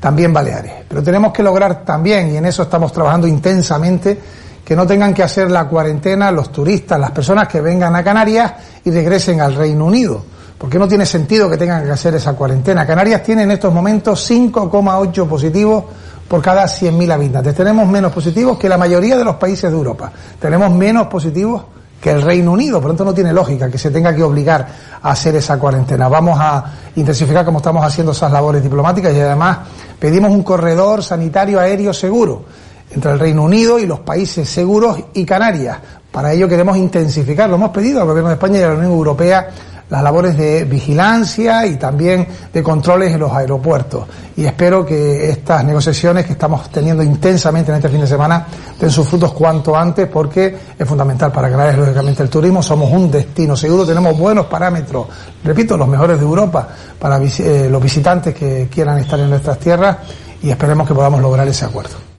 también 0.00 0.32
Baleares. 0.32 0.72
Pero 0.88 1.02
tenemos 1.02 1.32
que 1.32 1.42
lograr 1.42 1.84
también, 1.84 2.32
y 2.32 2.36
en 2.36 2.46
eso 2.46 2.62
estamos 2.62 2.92
trabajando 2.92 3.26
intensamente, 3.26 4.18
que 4.64 4.74
no 4.74 4.86
tengan 4.86 5.12
que 5.12 5.22
hacer 5.22 5.50
la 5.50 5.68
cuarentena 5.68 6.30
los 6.30 6.50
turistas, 6.50 6.98
las 6.98 7.10
personas 7.10 7.46
que 7.48 7.60
vengan 7.60 7.94
a 7.94 8.02
Canarias 8.02 8.52
y 8.84 8.90
regresen 8.90 9.40
al 9.40 9.54
Reino 9.54 9.84
Unido. 9.84 10.24
Porque 10.56 10.78
no 10.78 10.88
tiene 10.88 11.04
sentido 11.04 11.50
que 11.50 11.58
tengan 11.58 11.84
que 11.84 11.90
hacer 11.90 12.14
esa 12.14 12.32
cuarentena. 12.32 12.86
Canarias 12.86 13.22
tiene 13.22 13.42
en 13.42 13.50
estos 13.50 13.72
momentos 13.72 14.30
5,8 14.30 15.28
positivos 15.28 15.84
por 16.26 16.40
cada 16.40 16.64
100.000 16.64 17.12
habitantes. 17.12 17.54
Tenemos 17.54 17.86
menos 17.86 18.12
positivos 18.12 18.56
que 18.56 18.68
la 18.68 18.78
mayoría 18.78 19.18
de 19.18 19.24
los 19.24 19.36
países 19.36 19.70
de 19.70 19.76
Europa. 19.76 20.10
Tenemos 20.40 20.72
menos 20.72 21.08
positivos 21.08 21.64
que 22.00 22.10
el 22.10 22.22
Reino 22.22 22.52
Unido. 22.52 22.80
Por 22.80 22.90
lo 22.90 22.96
tanto, 22.96 23.04
no 23.04 23.14
tiene 23.14 23.32
lógica 23.32 23.70
que 23.70 23.76
se 23.76 23.90
tenga 23.90 24.14
que 24.14 24.22
obligar 24.22 24.66
a 25.02 25.10
hacer 25.10 25.36
esa 25.36 25.58
cuarentena. 25.58 26.08
Vamos 26.08 26.38
a 26.40 26.64
intensificar 26.96 27.44
como 27.44 27.58
estamos 27.58 27.84
haciendo 27.84 28.12
esas 28.12 28.32
labores 28.32 28.62
diplomáticas 28.62 29.14
y 29.14 29.20
además 29.20 29.58
pedimos 29.98 30.30
un 30.30 30.42
corredor 30.42 31.02
sanitario 31.02 31.60
aéreo 31.60 31.92
seguro 31.92 32.44
entre 32.90 33.12
el 33.12 33.18
Reino 33.18 33.42
Unido 33.42 33.78
y 33.78 33.86
los 33.86 34.00
países 34.00 34.48
seguros 34.48 34.98
y 35.14 35.24
Canarias. 35.24 35.78
Para 36.10 36.32
ello 36.32 36.48
queremos 36.48 36.76
intensificar, 36.76 37.48
lo 37.48 37.56
hemos 37.56 37.70
pedido 37.70 38.00
al 38.00 38.06
Gobierno 38.06 38.28
de 38.28 38.34
España 38.34 38.60
y 38.60 38.62
a 38.62 38.68
la 38.68 38.74
Unión 38.74 38.92
Europea, 38.92 39.48
las 39.90 40.02
labores 40.02 40.36
de 40.36 40.64
vigilancia 40.64 41.66
y 41.66 41.76
también 41.76 42.26
de 42.52 42.62
controles 42.62 43.12
en 43.12 43.20
los 43.20 43.32
aeropuertos. 43.32 44.04
Y 44.36 44.44
espero 44.44 44.84
que 44.84 45.30
estas 45.30 45.64
negociaciones 45.64 46.24
que 46.24 46.32
estamos 46.32 46.70
teniendo 46.70 47.02
intensamente 47.02 47.70
en 47.70 47.76
este 47.76 47.88
fin 47.88 48.00
de 48.00 48.06
semana 48.06 48.46
den 48.80 48.90
sus 48.90 49.06
frutos 49.08 49.32
cuanto 49.32 49.76
antes 49.76 50.08
porque 50.08 50.56
es 50.78 50.88
fundamental 50.88 51.30
para 51.30 51.50
Canarias, 51.50 51.78
lógicamente, 51.78 52.22
el 52.22 52.30
turismo. 52.30 52.62
Somos 52.62 52.90
un 52.90 53.10
destino 53.10 53.56
seguro, 53.56 53.84
tenemos 53.84 54.18
buenos 54.18 54.46
parámetros, 54.46 55.06
repito, 55.42 55.76
los 55.76 55.88
mejores 55.88 56.18
de 56.18 56.24
Europa 56.24 56.68
para 56.98 57.18
eh, 57.18 57.68
los 57.70 57.82
visitantes 57.82 58.34
que 58.34 58.68
quieran 58.72 58.98
estar 58.98 59.18
en 59.18 59.30
nuestras 59.30 59.58
tierras 59.58 59.96
y 60.42 60.50
esperemos 60.50 60.88
que 60.88 60.94
podamos 60.94 61.20
lograr 61.20 61.46
ese 61.46 61.64
acuerdo. 61.64 62.13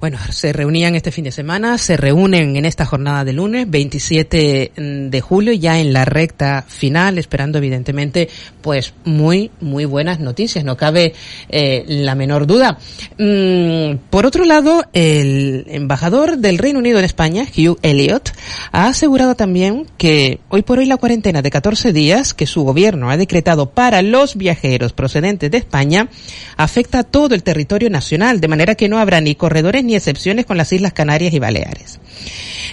Bueno, 0.00 0.18
se 0.30 0.52
reunían 0.52 0.94
este 0.94 1.10
fin 1.10 1.24
de 1.24 1.32
semana, 1.32 1.78
se 1.78 1.96
reúnen 1.96 2.56
en 2.56 2.64
esta 2.64 2.86
jornada 2.86 3.24
de 3.24 3.32
lunes, 3.32 3.68
27 3.68 4.72
de 4.76 5.20
julio, 5.20 5.52
ya 5.52 5.80
en 5.80 5.92
la 5.92 6.04
recta 6.04 6.64
final, 6.66 7.18
esperando 7.18 7.58
evidentemente, 7.58 8.28
pues 8.62 8.94
muy, 9.04 9.50
muy 9.60 9.84
buenas 9.84 10.20
noticias, 10.20 10.64
no 10.64 10.76
cabe 10.76 11.14
eh, 11.48 11.84
la 11.86 12.14
menor 12.14 12.46
duda. 12.46 12.78
Mm, 13.18 13.96
por 14.10 14.26
otro 14.26 14.44
lado, 14.44 14.84
el 14.92 15.64
embajador 15.68 16.38
del 16.38 16.58
Reino 16.58 16.78
Unido 16.78 16.98
en 16.98 17.04
España, 17.04 17.44
Hugh 17.44 17.78
Elliot, 17.82 18.32
ha 18.72 18.86
asegurado 18.86 19.34
también 19.34 19.86
que 19.96 20.40
hoy 20.48 20.62
por 20.62 20.78
hoy 20.78 20.86
la 20.86 20.96
cuarentena 20.96 21.42
de 21.42 21.50
14 21.50 21.92
días 21.92 22.34
que 22.34 22.46
su 22.46 22.62
gobierno 22.62 23.10
ha 23.10 23.16
decretado 23.16 23.70
para 23.70 24.02
los 24.02 24.36
viajeros 24.36 24.92
procedentes 24.92 25.50
de 25.50 25.58
España 25.58 26.08
afecta 26.56 27.00
a 27.00 27.04
todo 27.04 27.34
el 27.34 27.42
territorio 27.42 27.90
nacional, 27.90 28.40
de 28.40 28.48
manera 28.48 28.74
que 28.74 28.88
no 28.88 28.98
habrá 28.98 29.20
ni 29.20 29.34
ni 29.72 29.94
excepciones 29.94 30.46
con 30.46 30.56
las 30.56 30.72
Islas 30.72 30.92
Canarias 30.92 31.32
y 31.32 31.38
Baleares. 31.38 32.00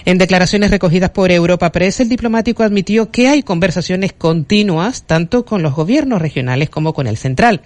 En 0.04 0.18
declaraciones 0.18 0.70
recogidas 0.70 1.10
por 1.10 1.32
Europa 1.32 1.72
Press, 1.72 2.00
el 2.00 2.08
diplomático 2.08 2.62
admitió 2.62 3.10
que 3.10 3.28
hay 3.28 3.42
conversaciones 3.42 4.12
continuas 4.12 5.02
tanto 5.02 5.44
con 5.44 5.62
los 5.62 5.74
gobiernos 5.74 6.22
regionales 6.22 6.70
como 6.70 6.92
con 6.92 7.06
el 7.06 7.16
central. 7.16 7.62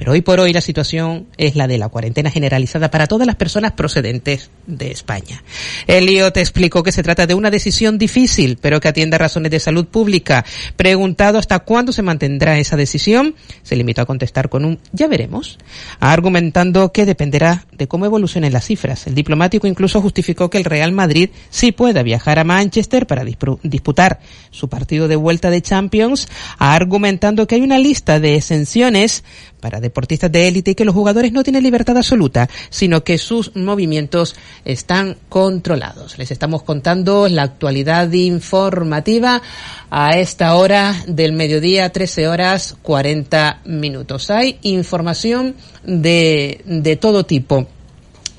Pero 0.00 0.12
hoy 0.12 0.22
por 0.22 0.40
hoy 0.40 0.54
la 0.54 0.62
situación 0.62 1.26
es 1.36 1.56
la 1.56 1.68
de 1.68 1.76
la 1.76 1.90
cuarentena 1.90 2.30
generalizada 2.30 2.90
para 2.90 3.06
todas 3.06 3.26
las 3.26 3.36
personas 3.36 3.72
procedentes 3.72 4.50
de 4.66 4.90
España. 4.90 5.44
Elliot 5.86 6.34
explicó 6.38 6.82
que 6.82 6.90
se 6.90 7.02
trata 7.02 7.26
de 7.26 7.34
una 7.34 7.50
decisión 7.50 7.98
difícil, 7.98 8.56
pero 8.62 8.80
que 8.80 8.88
atiende 8.88 9.16
a 9.16 9.18
razones 9.18 9.50
de 9.50 9.60
salud 9.60 9.84
pública. 9.84 10.42
Preguntado 10.76 11.38
hasta 11.38 11.58
cuándo 11.58 11.92
se 11.92 12.00
mantendrá 12.00 12.58
esa 12.58 12.78
decisión, 12.78 13.34
se 13.62 13.76
limitó 13.76 14.00
a 14.00 14.06
contestar 14.06 14.48
con 14.48 14.64
un 14.64 14.78
ya 14.92 15.06
veremos, 15.06 15.58
argumentando 15.98 16.92
que 16.92 17.04
dependerá 17.04 17.66
de 17.70 17.86
cómo 17.86 18.06
evolucionen 18.06 18.54
las 18.54 18.64
cifras. 18.64 19.06
El 19.06 19.14
diplomático 19.14 19.66
incluso 19.66 20.00
justificó 20.00 20.48
que 20.48 20.56
el 20.56 20.64
Real 20.64 20.92
Madrid 20.92 21.28
sí 21.50 21.72
pueda 21.72 22.02
viajar 22.02 22.38
a 22.38 22.44
Manchester 22.44 23.06
para 23.06 23.22
disputar 23.22 24.20
su 24.50 24.70
partido 24.70 25.08
de 25.08 25.16
vuelta 25.16 25.50
de 25.50 25.60
Champions, 25.60 26.26
argumentando 26.56 27.46
que 27.46 27.56
hay 27.56 27.60
una 27.60 27.78
lista 27.78 28.18
de 28.18 28.36
exenciones 28.36 29.24
para 29.60 29.80
deportistas 29.90 30.30
de 30.30 30.46
élite 30.46 30.70
y 30.70 30.74
que 30.74 30.84
los 30.84 30.94
jugadores 30.94 31.32
no 31.32 31.42
tienen 31.42 31.64
libertad 31.64 31.96
absoluta, 31.96 32.48
sino 32.70 33.02
que 33.02 33.18
sus 33.18 33.56
movimientos 33.56 34.36
están 34.64 35.16
controlados. 35.28 36.16
Les 36.16 36.30
estamos 36.30 36.62
contando 36.62 37.28
la 37.28 37.42
actualidad 37.42 38.10
informativa 38.12 39.42
a 39.90 40.10
esta 40.16 40.54
hora 40.54 40.94
del 41.08 41.32
mediodía, 41.32 41.90
13 41.90 42.28
horas 42.28 42.76
40 42.82 43.62
minutos. 43.64 44.30
Hay 44.30 44.58
información 44.62 45.56
de, 45.84 46.62
de 46.64 46.96
todo 46.96 47.24
tipo. 47.24 47.66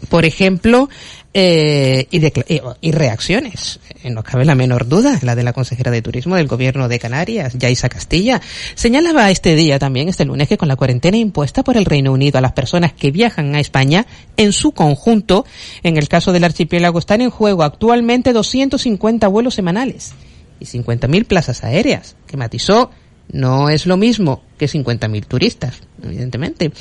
Por 0.09 0.25
ejemplo, 0.25 0.89
eh, 1.33 2.07
y, 2.11 2.87
y, 2.87 2.91
reacciones. 2.91 3.79
Eh, 4.03 4.09
no 4.09 4.21
cabe 4.21 4.43
la 4.43 4.55
menor 4.55 4.87
duda, 4.87 5.17
la 5.21 5.35
de 5.35 5.43
la 5.43 5.53
consejera 5.53 5.89
de 5.89 6.01
turismo 6.01 6.35
del 6.35 6.47
gobierno 6.47 6.89
de 6.89 6.99
Canarias, 6.99 7.53
Yaisa 7.57 7.87
Castilla. 7.87 8.41
Señalaba 8.75 9.31
este 9.31 9.55
día 9.55 9.79
también, 9.79 10.09
este 10.09 10.25
lunes, 10.25 10.49
que 10.49 10.57
con 10.57 10.67
la 10.67 10.75
cuarentena 10.75 11.17
impuesta 11.17 11.63
por 11.63 11.77
el 11.77 11.85
Reino 11.85 12.11
Unido 12.11 12.37
a 12.37 12.41
las 12.41 12.51
personas 12.51 12.93
que 12.93 13.11
viajan 13.11 13.55
a 13.55 13.59
España, 13.59 14.05
en 14.35 14.51
su 14.51 14.73
conjunto, 14.73 15.45
en 15.83 15.97
el 15.97 16.09
caso 16.09 16.33
del 16.33 16.43
archipiélago, 16.43 16.99
están 16.99 17.21
en 17.21 17.29
juego 17.29 17.63
actualmente 17.63 18.33
250 18.33 19.27
vuelos 19.27 19.55
semanales 19.55 20.13
y 20.59 20.65
50.000 20.65 21.25
plazas 21.25 21.63
aéreas, 21.63 22.15
que 22.27 22.37
matizó 22.37 22.91
no 23.31 23.69
es 23.69 23.85
lo 23.85 23.97
mismo 23.97 24.43
que 24.57 24.67
50.000 24.67 25.25
turistas, 25.25 25.81
evidentemente. 26.03 26.71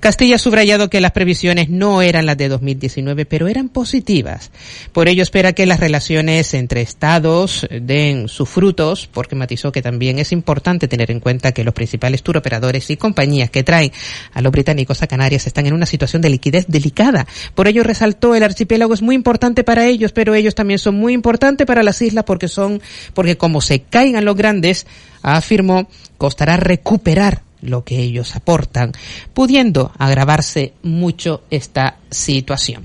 Castilla 0.00 0.36
ha 0.36 0.38
subrayado 0.38 0.90
que 0.90 1.00
las 1.00 1.12
previsiones 1.12 1.68
no 1.68 2.02
eran 2.02 2.26
las 2.26 2.36
de 2.36 2.48
2019, 2.48 3.26
pero 3.26 3.48
eran 3.48 3.68
positivas. 3.68 4.50
Por 4.92 5.08
ello 5.08 5.22
espera 5.22 5.52
que 5.52 5.66
las 5.66 5.80
relaciones 5.80 6.54
entre 6.54 6.80
estados 6.82 7.66
den 7.70 8.28
sus 8.28 8.48
frutos, 8.48 9.08
porque 9.12 9.36
matizó 9.36 9.72
que 9.72 9.82
también 9.82 10.18
es 10.18 10.32
importante 10.32 10.88
tener 10.88 11.10
en 11.10 11.20
cuenta 11.20 11.52
que 11.52 11.64
los 11.64 11.74
principales 11.74 12.22
turoperadores 12.22 12.90
y 12.90 12.96
compañías 12.96 13.50
que 13.50 13.62
traen 13.62 13.92
a 14.32 14.40
los 14.40 14.52
británicos 14.52 15.02
a 15.02 15.06
Canarias 15.06 15.46
están 15.46 15.66
en 15.66 15.74
una 15.74 15.86
situación 15.86 16.22
de 16.22 16.30
liquidez 16.30 16.66
delicada. 16.68 17.26
Por 17.54 17.68
ello 17.68 17.82
resaltó 17.82 18.34
el 18.34 18.42
archipiélago 18.42 18.94
es 18.94 19.02
muy 19.02 19.14
importante 19.14 19.64
para 19.64 19.86
ellos, 19.86 20.12
pero 20.12 20.34
ellos 20.34 20.54
también 20.54 20.78
son 20.78 20.94
muy 20.96 21.12
importantes 21.12 21.66
para 21.66 21.82
las 21.82 22.00
islas 22.02 22.24
porque 22.24 22.48
son, 22.48 22.80
porque 23.14 23.36
como 23.36 23.60
se 23.60 23.80
caigan 23.82 24.24
los 24.24 24.36
grandes, 24.36 24.86
afirmó, 25.22 25.88
costará 26.18 26.56
recuperar 26.56 27.42
lo 27.62 27.84
que 27.84 27.98
ellos 28.00 28.36
aportan, 28.36 28.92
pudiendo 29.32 29.92
agravarse 29.98 30.74
mucho 30.82 31.42
esta 31.50 31.96
situación. 32.10 32.84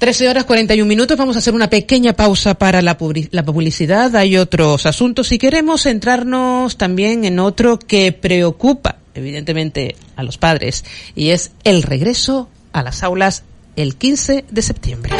13 0.00 0.30
horas 0.30 0.44
41 0.44 0.88
minutos, 0.88 1.18
vamos 1.18 1.36
a 1.36 1.40
hacer 1.40 1.52
una 1.52 1.68
pequeña 1.68 2.14
pausa 2.14 2.54
para 2.54 2.80
la, 2.80 2.96
publicidad. 2.96 4.16
Hay 4.16 4.38
otros 4.38 4.86
asuntos 4.86 5.30
y 5.30 5.36
queremos 5.36 5.82
centrarnos 5.82 6.78
también 6.78 7.26
en 7.26 7.38
otro 7.38 7.78
que 7.78 8.10
preocupa, 8.10 8.96
evidentemente, 9.14 9.96
a 10.16 10.22
los 10.22 10.38
padres 10.38 10.86
y 11.14 11.30
es 11.30 11.52
el 11.64 11.82
regreso 11.82 12.48
a 12.72 12.82
las 12.82 13.02
aulas 13.02 13.44
el 13.76 13.96
15 13.96 14.46
de 14.50 14.62
septiembre. 14.62 15.12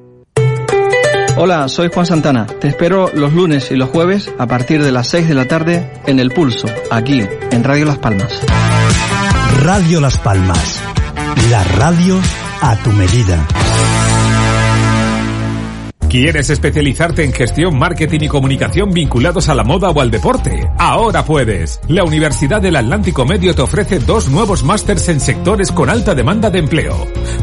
Hola, 1.36 1.68
soy 1.68 1.88
Juan 1.94 2.06
Santana. 2.06 2.48
Te 2.48 2.66
espero 2.66 3.12
los 3.14 3.32
lunes 3.32 3.70
y 3.70 3.76
los 3.76 3.90
jueves 3.90 4.32
a 4.38 4.48
partir 4.48 4.82
de 4.82 4.90
las 4.90 5.06
6 5.06 5.28
de 5.28 5.34
la 5.34 5.46
tarde 5.46 5.88
en 6.06 6.18
El 6.18 6.32
Pulso, 6.32 6.66
aquí, 6.90 7.22
en 7.52 7.62
Radio 7.62 7.84
Las 7.84 7.98
Palmas. 7.98 8.40
Radio 9.62 10.00
Las 10.00 10.18
Palmas. 10.18 10.80
La 11.50 11.64
radio 11.64 12.20
a 12.60 12.76
tu 12.76 12.90
medida. 12.92 13.46
¿Quieres 16.14 16.48
especializarte 16.48 17.24
en 17.24 17.32
gestión, 17.32 17.76
marketing 17.76 18.20
y 18.20 18.28
comunicación 18.28 18.92
vinculados 18.92 19.48
a 19.48 19.54
la 19.56 19.64
moda 19.64 19.90
o 19.90 20.00
al 20.00 20.12
deporte? 20.12 20.70
Ahora 20.78 21.24
puedes. 21.24 21.80
La 21.88 22.04
Universidad 22.04 22.62
del 22.62 22.76
Atlántico 22.76 23.24
Medio 23.26 23.52
te 23.52 23.62
ofrece 23.62 23.98
dos 23.98 24.28
nuevos 24.28 24.62
másters 24.62 25.08
en 25.08 25.18
sectores 25.18 25.72
con 25.72 25.90
alta 25.90 26.14
demanda 26.14 26.50
de 26.50 26.60
empleo. 26.60 26.94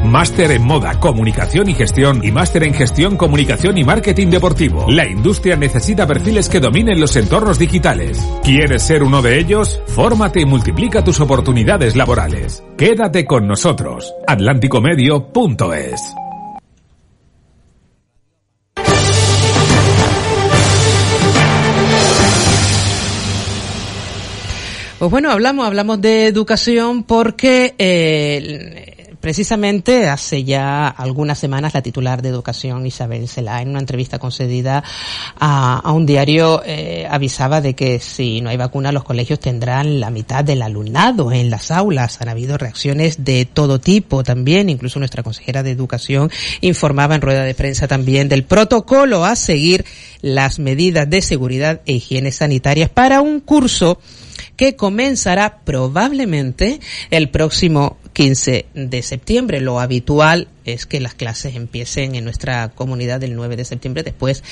Máster 0.05 0.51
en 0.51 0.63
moda, 0.63 0.97
comunicación 1.01 1.67
y 1.67 1.73
gestión 1.73 2.23
y 2.23 2.31
máster 2.31 2.63
en 2.63 2.73
gestión, 2.73 3.17
comunicación 3.17 3.77
y 3.77 3.83
marketing 3.83 4.29
deportivo. 4.29 4.85
La 4.87 5.05
industria 5.05 5.57
necesita 5.57 6.07
perfiles 6.07 6.47
que 6.47 6.61
dominen 6.61 6.97
los 7.01 7.13
entornos 7.17 7.59
digitales. 7.59 8.25
¿Quieres 8.41 8.83
ser 8.83 9.03
uno 9.03 9.21
de 9.21 9.37
ellos? 9.37 9.81
Fórmate 9.87 10.39
y 10.39 10.45
multiplica 10.45 11.03
tus 11.03 11.19
oportunidades 11.19 11.97
laborales. 11.97 12.63
Quédate 12.77 13.25
con 13.25 13.47
nosotros. 13.47 14.13
atlánticomedio.es 14.25 16.20
Pues 25.01 25.09
bueno, 25.09 25.31
hablamos, 25.31 25.65
hablamos 25.65 25.99
de 25.99 26.27
educación 26.27 27.01
porque 27.01 27.73
eh, 27.79 29.15
precisamente 29.19 30.07
hace 30.07 30.43
ya 30.43 30.87
algunas 30.87 31.39
semanas 31.39 31.73
la 31.73 31.81
titular 31.81 32.21
de 32.21 32.29
educación 32.29 32.85
Isabel 32.85 33.27
Celá 33.27 33.63
en 33.63 33.69
una 33.69 33.79
entrevista 33.79 34.19
concedida 34.19 34.83
a, 35.39 35.91
un 35.91 36.05
diario 36.05 36.61
eh, 36.63 37.07
avisaba 37.09 37.61
de 37.61 37.73
que 37.73 37.99
si 37.99 38.41
no 38.41 38.51
hay 38.51 38.57
vacuna 38.57 38.91
los 38.91 39.03
colegios 39.03 39.39
tendrán 39.39 39.99
la 39.99 40.11
mitad 40.11 40.43
del 40.43 40.61
alumnado 40.61 41.31
en 41.31 41.49
las 41.49 41.71
aulas. 41.71 42.21
Han 42.21 42.29
habido 42.29 42.59
reacciones 42.59 43.25
de 43.25 43.45
todo 43.45 43.79
tipo 43.79 44.21
también, 44.23 44.69
incluso 44.69 44.99
nuestra 44.99 45.23
consejera 45.23 45.63
de 45.63 45.71
educación 45.71 46.29
informaba 46.61 47.15
en 47.15 47.21
rueda 47.21 47.43
de 47.43 47.55
prensa 47.55 47.87
también 47.87 48.29
del 48.29 48.43
protocolo 48.43 49.25
a 49.25 49.35
seguir 49.35 49.83
las 50.21 50.59
medidas 50.59 51.09
de 51.09 51.23
seguridad 51.23 51.81
e 51.87 51.93
higiene 51.93 52.31
sanitarias 52.31 52.91
para 52.91 53.21
un 53.21 53.39
curso 53.39 53.97
que 54.61 54.75
comenzará 54.75 55.61
probablemente 55.65 56.79
el 57.09 57.29
próximo 57.29 57.97
15 58.13 58.67
de 58.75 59.01
septiembre. 59.01 59.59
Lo 59.59 59.79
habitual 59.79 60.49
es 60.65 60.85
que 60.85 60.99
las 60.99 61.15
clases 61.15 61.55
empiecen 61.55 62.13
en 62.13 62.23
nuestra 62.23 62.69
comunidad 62.69 63.23
el 63.23 63.35
9 63.35 63.55
de 63.55 63.65
septiembre 63.65 64.03
después 64.03 64.43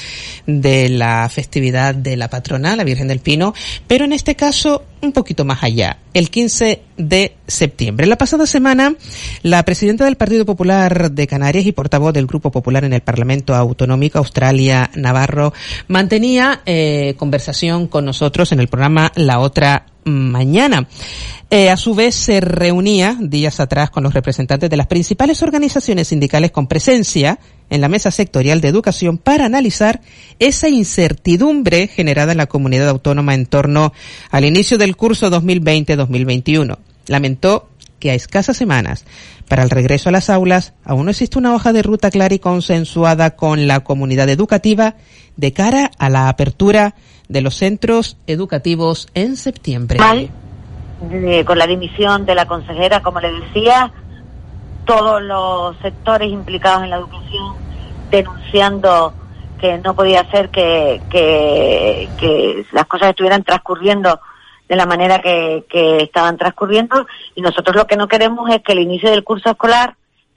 de 0.48 0.90
la 0.90 1.30
festividad 1.30 1.94
de 1.94 2.18
la 2.18 2.28
patrona, 2.28 2.76
la 2.76 2.84
Virgen 2.84 3.08
del 3.08 3.20
Pino, 3.20 3.54
pero 3.88 4.06
en 4.06 4.14
este 4.14 4.36
caso 4.36 4.84
un 5.02 5.14
poquito 5.14 5.46
más 5.46 5.64
allá, 5.64 6.00
el 6.14 6.30
15 6.30 6.82
de 6.98 7.36
septiembre. 7.48 8.08
La 8.08 8.18
pasada 8.18 8.46
semana, 8.46 8.96
la 9.44 9.64
presidenta 9.64 10.06
del 10.06 10.18
Partido 10.18 10.46
Popular 10.46 11.12
de 11.12 11.28
Canarias 11.28 11.68
y 11.68 11.72
portavoz 11.72 12.14
del 12.14 12.26
Grupo 12.26 12.52
Popular 12.52 12.84
en 12.84 12.94
el 12.94 13.02
Parlamento 13.02 13.56
Autonómico, 13.56 14.18
Australia 14.18 14.90
Navarro, 14.96 15.54
mantenía 15.88 16.62
eh, 16.66 17.14
conversación 17.18 17.88
con 17.88 18.06
nosotros 18.06 18.52
en 18.52 18.60
el 18.60 18.68
programa 18.68 19.12
La 19.16 19.40
Otra 19.40 19.86
Mañana. 20.06 20.88
Eh, 21.52 21.70
a 21.70 21.78
su 21.78 21.96
vez 21.96 22.14
se 22.14 22.42
reunía 22.42 23.18
días 23.20 23.60
atrás 23.60 23.90
con 23.90 24.04
los 24.04 24.14
representantes 24.14 24.70
de 24.70 24.78
las 24.78 24.88
principales 24.88 25.42
organizaciones 25.42 26.10
sindicales 26.10 26.52
con 26.52 26.68
presencia 26.68 27.40
en 27.70 27.82
la 27.82 27.90
mesa 27.90 28.12
sectorial 28.12 28.62
de 28.62 28.68
educación 28.68 29.18
para 29.18 29.46
analizar 29.46 30.02
esa 30.38 30.70
incertidumbre 30.70 31.88
generada 31.88 32.34
en 32.34 32.38
la 32.38 32.48
comunidad 32.48 32.90
autónoma 32.90 33.34
en 33.34 33.46
torno 33.46 33.94
al 34.30 34.46
inicio 34.46 34.78
del 34.78 34.96
curso 34.96 35.30
2020-2021. 35.32 36.78
Lamentó 37.08 37.69
que 38.00 38.12
a 38.12 38.16
escasas 38.16 38.58
semanas 38.58 39.06
para 39.48 39.64
el 39.64 39.70
regreso 39.70 40.10
a 40.10 40.12
las 40.12 40.30
aulas 40.30 40.74
aún 40.84 41.06
no 41.06 41.12
existe 41.12 41.38
una 41.38 41.54
hoja 41.54 41.74
de 41.74 41.84
ruta 41.84 42.10
clara 42.10 42.34
y 42.34 42.40
consensuada 42.40 43.36
con 43.36 43.68
la 43.68 43.82
comunidad 43.82 44.30
educativa 44.30 44.96
de 45.38 45.54
cara 45.54 45.92
a 45.98 46.10
la 46.10 46.30
apertura 46.30 46.96
de 47.28 47.42
los 47.42 47.56
centros 47.56 48.18
educativos 48.28 49.08
en 49.14 49.36
septiembre. 49.36 50.00
Con 51.46 51.58
la 51.58 51.68
dimisión 51.68 52.26
de 52.26 52.36
la 52.36 52.46
consejera, 52.46 53.02
como 53.02 53.22
le 53.22 53.32
decía, 53.32 53.92
todos 54.86 55.22
los 55.22 55.78
sectores 55.78 56.30
implicados 56.32 56.84
en 56.84 56.90
la 56.90 56.98
educación 56.98 57.54
denunciando 58.12 59.14
que 59.60 59.78
no 59.78 59.94
podía 59.94 60.30
ser 60.32 60.50
que, 60.50 61.02
que, 61.10 62.66
las 62.72 62.86
cosas 62.86 63.10
estuvieran 63.10 63.44
transcurriendo 63.44 64.20
de 64.70 64.76
la 64.76 64.86
manera 64.86 65.20
que, 65.20 65.66
que, 65.68 66.04
estaban 66.04 66.38
transcurriendo 66.38 67.08
y 67.36 67.42
nosotros 67.42 67.76
lo 67.76 67.88
que 67.88 67.98
no 67.98 68.08
queremos 68.08 68.50
es 68.52 68.62
que 68.62 68.74
el 68.74 68.80
inicio 68.80 69.10
del 69.10 69.24
curso 69.24 69.50
escolar 69.50 69.96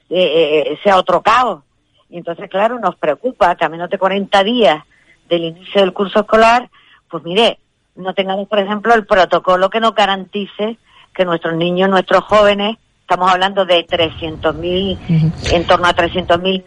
eh, 0.09 0.65
eh, 0.67 0.79
sea 0.83 0.97
otro 0.97 1.23
caos. 1.23 1.63
Y 2.09 2.19
entonces, 2.19 2.51
claro, 2.51 2.79
nos 2.79 2.97
preocupa 2.97 3.55
que 3.55 3.65
a 3.65 3.69
menos 3.69 3.89
de 3.89 3.99
40 3.99 4.43
días 4.45 4.85
del 5.29 5.45
inicio 5.45 5.81
del 5.81 5.93
curso 5.93 6.21
escolar, 6.21 6.69
pues 7.11 7.23
mire, 7.25 7.59
no 7.95 8.15
tengamos, 8.15 8.49
por 8.49 8.59
ejemplo, 8.59 8.95
el 8.95 9.07
protocolo 9.07 9.71
que 9.71 9.81
nos 9.81 9.95
garantice 9.95 10.79
que 11.15 11.25
nuestros 11.25 11.55
niños, 11.55 11.91
nuestros 11.91 12.25
jóvenes, 12.25 12.77
estamos 13.01 13.31
hablando 13.31 13.65
de 13.65 13.87
300.000, 13.87 15.53
en 15.53 15.67
torno 15.67 15.87
a 15.87 15.95
300.000 15.95 16.65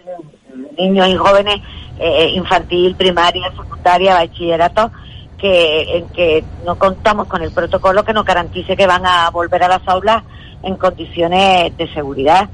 niños 0.77 1.07
y 1.07 1.15
jóvenes, 1.15 1.61
eh, 1.99 2.29
infantil, 2.33 2.95
primaria, 2.95 3.51
secundaria, 3.51 4.15
bachillerato, 4.15 4.91
que, 5.45 5.97
en 5.97 6.09
que 6.09 6.43
no 6.65 6.75
contamos 6.79 7.27
con 7.27 7.43
el 7.43 7.51
protocolo 7.51 8.03
que 8.03 8.13
nos 8.13 8.25
garantice 8.25 8.75
que 8.75 8.87
van 8.87 9.05
a 9.05 9.29
volver 9.29 9.63
a 9.63 9.67
las 9.67 9.87
aulas 9.87 10.23
en 10.63 10.75
condiciones 10.75 11.77
de 11.77 11.87
seguridad. 11.93 12.49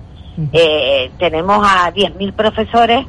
Eh, 0.51 1.09
tenemos 1.17 1.65
a 1.65 1.93
10.000 1.93 2.33
profesores 2.33 3.05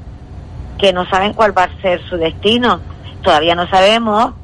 que 0.78 0.92
no 0.92 1.04
saben 1.06 1.32
cuál 1.32 1.56
va 1.56 1.64
a 1.64 1.82
ser 1.82 2.00
su 2.08 2.16
destino. 2.16 2.78
Todavía 3.22 3.56
no 3.56 3.66
sabemos 3.68 4.34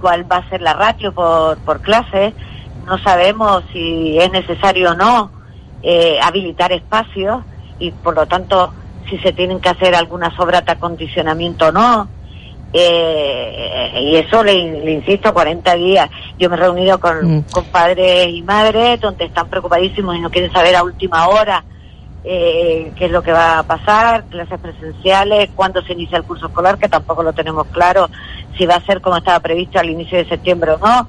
cuál 0.00 0.30
va 0.30 0.38
a 0.38 0.48
ser 0.48 0.60
la 0.60 0.72
ratio 0.72 1.12
por, 1.12 1.58
por 1.58 1.82
clase. 1.82 2.34
No 2.84 2.98
sabemos 2.98 3.62
si 3.72 4.18
es 4.18 4.32
necesario 4.32 4.90
o 4.90 4.94
no 4.94 5.30
eh, 5.84 6.18
habilitar 6.20 6.72
espacios 6.72 7.44
y 7.78 7.92
por 7.92 8.16
lo 8.16 8.26
tanto 8.26 8.72
si 9.08 9.18
se 9.18 9.32
tienen 9.32 9.60
que 9.60 9.68
hacer 9.68 9.94
algunas 9.94 10.38
obras 10.40 10.64
de 10.64 10.72
acondicionamiento 10.72 11.68
o 11.68 11.72
no. 11.72 12.08
Eh, 12.72 14.00
y 14.00 14.16
eso 14.16 14.44
le, 14.44 14.54
insisto, 14.54 15.34
40 15.34 15.74
días. 15.74 16.10
Yo 16.38 16.48
me 16.48 16.56
he 16.56 16.58
reunido 16.60 17.00
con, 17.00 17.38
mm. 17.38 17.42
con 17.50 17.64
padres 17.64 18.28
y 18.28 18.42
madres 18.42 19.00
donde 19.00 19.24
están 19.24 19.48
preocupadísimos 19.48 20.16
y 20.16 20.20
no 20.20 20.30
quieren 20.30 20.52
saber 20.52 20.76
a 20.76 20.84
última 20.84 21.28
hora 21.28 21.64
eh, 22.22 22.92
qué 22.96 23.06
es 23.06 23.10
lo 23.10 23.22
que 23.22 23.32
va 23.32 23.60
a 23.60 23.62
pasar, 23.62 24.24
clases 24.24 24.60
presenciales, 24.60 25.50
cuándo 25.56 25.82
se 25.82 25.94
inicia 25.94 26.18
el 26.18 26.24
curso 26.24 26.46
escolar, 26.46 26.78
que 26.78 26.88
tampoco 26.88 27.22
lo 27.22 27.32
tenemos 27.32 27.66
claro, 27.68 28.10
si 28.58 28.66
va 28.66 28.74
a 28.74 28.84
ser 28.84 29.00
como 29.00 29.16
estaba 29.16 29.40
previsto 29.40 29.78
al 29.78 29.88
inicio 29.88 30.18
de 30.18 30.28
septiembre 30.28 30.72
o 30.72 30.78
no, 30.78 31.08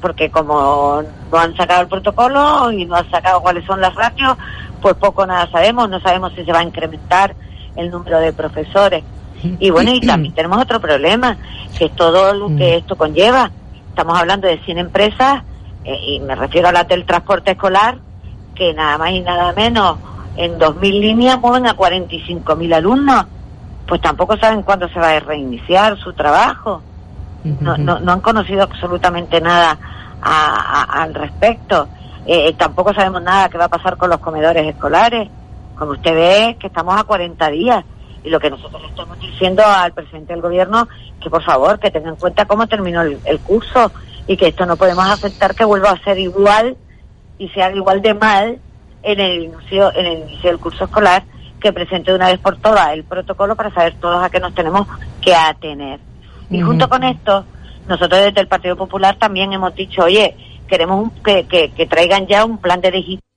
porque 0.00 0.30
como 0.30 1.02
no 1.30 1.38
han 1.38 1.54
sacado 1.56 1.82
el 1.82 1.88
protocolo 1.88 2.72
y 2.72 2.86
no 2.86 2.96
han 2.96 3.10
sacado 3.10 3.42
cuáles 3.42 3.64
son 3.66 3.80
las 3.80 3.94
ratios, 3.94 4.36
pues 4.80 4.94
poco 4.94 5.26
nada 5.26 5.50
sabemos, 5.50 5.90
no 5.90 6.00
sabemos 6.00 6.32
si 6.34 6.44
se 6.44 6.52
va 6.52 6.60
a 6.60 6.64
incrementar 6.64 7.34
el 7.76 7.90
número 7.90 8.18
de 8.20 8.32
profesores. 8.32 9.04
Y 9.42 9.70
bueno, 9.70 9.92
y 9.92 10.00
también 10.00 10.34
tenemos 10.34 10.60
otro 10.60 10.80
problema, 10.80 11.36
que 11.76 11.86
es 11.86 11.96
todo 11.96 12.32
lo 12.34 12.48
que 12.56 12.76
esto 12.76 12.96
conlleva. 12.96 13.50
Estamos 13.90 14.18
hablando 14.18 14.48
de 14.48 14.58
100 14.58 14.78
empresas, 14.78 15.42
eh, 15.84 15.96
y 16.06 16.20
me 16.20 16.34
refiero 16.34 16.68
a 16.68 16.72
las 16.72 16.88
del 16.88 17.04
transporte 17.04 17.52
escolar, 17.52 17.98
que 18.54 18.74
nada 18.74 18.98
más 18.98 19.10
y 19.12 19.20
nada 19.20 19.52
menos 19.52 19.98
en 20.36 20.58
2.000 20.58 21.00
líneas 21.00 21.40
mueven 21.40 21.66
a 21.66 21.76
45.000 21.76 22.74
alumnos. 22.74 23.26
Pues 23.86 24.00
tampoco 24.00 24.36
saben 24.36 24.62
cuándo 24.62 24.88
se 24.88 25.00
va 25.00 25.10
a 25.10 25.20
reiniciar 25.20 25.98
su 25.98 26.12
trabajo. 26.12 26.82
No, 27.60 27.76
no, 27.78 27.98
no 28.00 28.12
han 28.12 28.20
conocido 28.20 28.62
absolutamente 28.62 29.40
nada 29.40 29.78
al 30.20 31.14
respecto. 31.14 31.88
Eh, 32.26 32.52
tampoco 32.58 32.92
sabemos 32.92 33.22
nada 33.22 33.48
qué 33.48 33.56
va 33.56 33.64
a 33.64 33.70
pasar 33.70 33.96
con 33.96 34.10
los 34.10 34.18
comedores 34.18 34.66
escolares. 34.66 35.28
Como 35.76 35.92
usted 35.92 36.14
ve, 36.14 36.56
que 36.60 36.66
estamos 36.66 37.00
a 37.00 37.04
40 37.04 37.50
días. 37.50 37.84
Y 38.24 38.30
lo 38.30 38.40
que 38.40 38.50
nosotros 38.50 38.82
le 38.82 38.88
estamos 38.88 39.18
diciendo 39.20 39.62
al 39.64 39.92
presidente 39.92 40.32
del 40.32 40.42
gobierno, 40.42 40.88
que 41.20 41.30
por 41.30 41.42
favor, 41.42 41.78
que 41.78 41.90
tenga 41.90 42.10
en 42.10 42.16
cuenta 42.16 42.46
cómo 42.46 42.66
terminó 42.66 43.02
el, 43.02 43.40
curso 43.40 43.92
y 44.26 44.36
que 44.36 44.48
esto 44.48 44.66
no 44.66 44.76
podemos 44.76 45.06
aceptar 45.06 45.54
que 45.54 45.64
vuelva 45.64 45.90
a 45.90 46.02
ser 46.02 46.18
igual 46.18 46.76
y 47.38 47.48
sea 47.50 47.70
igual 47.74 48.02
de 48.02 48.14
mal 48.14 48.58
en 49.02 49.20
el 49.20 49.44
inicio, 49.44 49.94
en 49.94 50.06
el 50.06 50.18
inicio 50.18 50.50
del 50.50 50.58
curso 50.58 50.84
escolar, 50.84 51.24
que 51.60 51.72
presente 51.72 52.10
de 52.10 52.16
una 52.16 52.28
vez 52.28 52.38
por 52.38 52.56
todas 52.58 52.92
el 52.92 53.04
protocolo 53.04 53.56
para 53.56 53.72
saber 53.72 53.94
todos 54.00 54.22
a 54.22 54.30
qué 54.30 54.40
nos 54.40 54.54
tenemos 54.54 54.86
que 55.20 55.34
atener. 55.34 56.00
Y 56.50 56.60
junto 56.60 56.88
con 56.88 57.04
esto, 57.04 57.44
nosotros 57.88 58.20
desde 58.22 58.40
el 58.40 58.48
Partido 58.48 58.76
Popular 58.76 59.16
también 59.16 59.52
hemos 59.52 59.74
dicho, 59.74 60.04
oye, 60.04 60.36
queremos 60.66 61.10
que, 61.24 61.46
que, 61.46 61.86
traigan 61.86 62.26
ya 62.26 62.44
un 62.44 62.58
plan 62.58 62.80
de 62.80 62.90
digitalización 62.90 63.27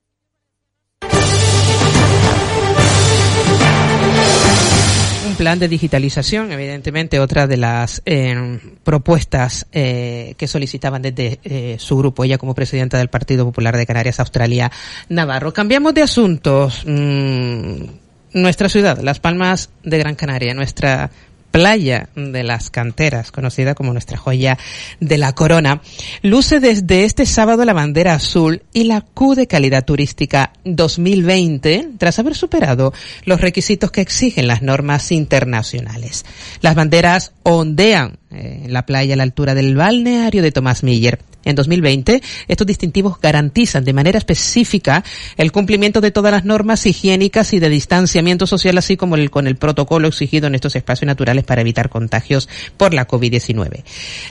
plan 5.42 5.58
de 5.58 5.68
digitalización, 5.68 6.52
evidentemente 6.52 7.20
otra 7.20 7.48
de 7.48 7.58
las 7.58 8.04
eh, 8.06 8.60
propuestas 8.84 9.66
eh, 9.72 10.36
que 10.38 10.48
solicitaban 10.48 11.02
desde 11.02 11.40
eh, 11.44 11.78
su 11.80 11.98
grupo, 11.98 12.24
ella 12.24 12.38
como 12.38 12.54
presidenta 12.54 13.00
del 13.00 13.08
Partido 13.08 13.44
Popular 13.44 13.76
de 13.76 13.88
Canarias, 13.88 14.20
Australia, 14.20 14.72
Navarro. 15.10 15.52
Cambiamos 15.52 15.96
de 15.96 16.04
asuntos. 16.04 16.84
Mm, 16.86 17.86
nuestra 18.34 18.70
ciudad, 18.70 19.00
Las 19.02 19.20
Palmas 19.20 19.72
de 19.84 19.98
Gran 19.98 20.14
Canaria, 20.14 20.54
nuestra 20.54 21.10
playa 21.52 22.10
de 22.16 22.44
las 22.44 22.70
canteras, 22.70 23.32
conocida 23.32 23.76
como 23.76 23.92
nuestra 23.94 24.18
joya 24.18 24.58
de 25.00 25.18
la 25.18 25.34
corona, 25.34 25.82
luce 26.22 26.60
desde 26.60 27.04
este 27.04 27.26
sábado 27.26 27.66
la 27.66 27.74
bandera 27.74 28.14
azul 28.14 28.64
y 28.74 28.86
la 28.86 29.02
Q 29.02 29.36
de 29.36 29.48
calidad 29.48 29.86
turística 29.86 30.54
2020 30.66 31.90
tras 31.98 32.18
haber 32.20 32.36
superado 32.36 32.94
los 33.26 33.42
requisitos 33.42 33.92
que 33.92 34.02
exigen 34.02 34.48
las 34.48 34.62
normas 34.62 35.12
internacionales. 35.12 36.26
Las 36.62 36.76
banderas 36.76 37.34
ondean 37.44 38.21
eh, 38.32 38.62
en 38.66 38.74
la 38.74 38.86
playa 38.86 39.14
a 39.14 39.18
la 39.18 39.24
altura 39.24 39.56
del 39.56 39.76
balneario 39.76 40.42
de 40.42 40.52
Tomás 40.52 40.84
Miller 40.84 41.20
en 41.44 41.56
2020, 41.56 42.22
estos 42.48 42.68
distintivos 42.68 43.20
garantizan 43.20 43.84
de 43.84 43.94
manera 43.94 44.18
específica 44.18 45.04
el 45.38 45.52
cumplimiento 45.52 46.00
de 46.00 46.12
todas 46.12 46.32
las 46.32 46.46
normas 46.46 46.86
higiénicas 46.86 47.54
y 47.54 47.60
de 47.60 47.70
distanciamiento 47.70 48.46
social, 48.46 48.78
así 48.78 48.96
como 48.96 49.16
el, 49.16 49.32
con 49.32 49.48
el 49.48 49.56
protocolo 49.56 50.08
exigido 50.08 50.48
en 50.48 50.56
estos 50.56 50.76
espacios 50.76 51.08
naturales 51.08 51.44
para 51.44 51.62
evitar 51.62 51.90
contagios 51.90 52.48
por 52.78 52.94
la 52.94 53.08
COVID-19. 53.08 53.84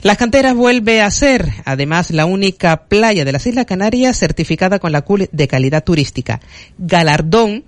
Las 0.03 0.17
canteras 0.17 0.55
vuelve 0.55 1.01
a 1.01 1.11
ser, 1.11 1.49
además, 1.65 2.11
la 2.11 2.25
única 2.25 2.85
playa 2.85 3.25
de 3.25 3.31
las 3.33 3.45
Islas 3.45 3.65
Canarias 3.65 4.17
certificada 4.17 4.79
con 4.79 4.91
la 4.91 5.01
CUL 5.01 5.29
de 5.31 5.47
calidad 5.47 5.83
turística. 5.83 6.39
Galardón 6.77 7.65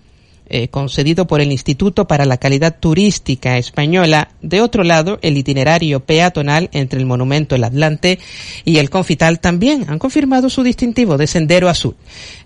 eh, 0.56 0.68
concedido 0.68 1.26
por 1.26 1.42
el 1.42 1.52
Instituto 1.52 2.06
para 2.06 2.26
la 2.26 2.38
Calidad 2.38 2.78
Turística 2.80 3.58
Española. 3.58 4.30
De 4.44 4.62
otro 4.62 4.84
lado, 4.84 5.18
el 5.24 5.36
itinerario 5.36 6.02
peatonal 6.02 6.70
entre 6.74 7.00
el 7.00 7.08
Monumento 7.08 7.56
El 7.56 7.64
Atlante 7.64 8.20
y 8.64 8.78
el 8.78 8.92
Confital 8.92 9.40
también 9.40 9.86
han 9.88 9.98
confirmado 9.98 10.52
su 10.52 10.62
distintivo 10.62 11.18
de 11.18 11.26
Sendero 11.26 11.70
Azul. 11.70 11.96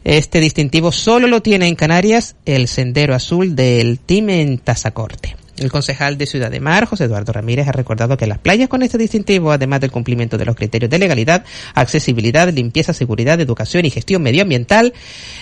Este 0.05 0.39
distintivo 0.39 0.93
solo 0.93 1.27
lo 1.27 1.41
tiene 1.41 1.67
en 1.67 1.75
Canarias 1.75 2.37
el 2.45 2.69
Sendero 2.69 3.13
Azul 3.13 3.57
del 3.57 3.99
Time 3.99 4.41
en 4.41 4.59
Tazacorte. 4.59 5.35
El 5.57 5.71
concejal 5.71 6.17
de 6.17 6.27
Ciudad 6.27 6.51
de 6.51 6.59
Mar, 6.59 6.85
José 6.85 7.05
Eduardo 7.05 7.33
Ramírez, 7.33 7.67
ha 7.67 7.71
recordado 7.71 8.15
que 8.15 8.27
las 8.27 8.37
playas 8.37 8.69
con 8.69 8.83
este 8.83 8.97
distintivo, 8.97 9.51
además 9.51 9.81
del 9.81 9.91
cumplimiento 9.91 10.37
de 10.37 10.45
los 10.45 10.55
criterios 10.55 10.91
de 10.91 10.99
legalidad, 10.99 11.45
accesibilidad, 11.73 12.51
limpieza, 12.53 12.93
seguridad, 12.93 13.41
educación 13.41 13.85
y 13.85 13.89
gestión 13.89 14.21
medioambiental, 14.21 14.93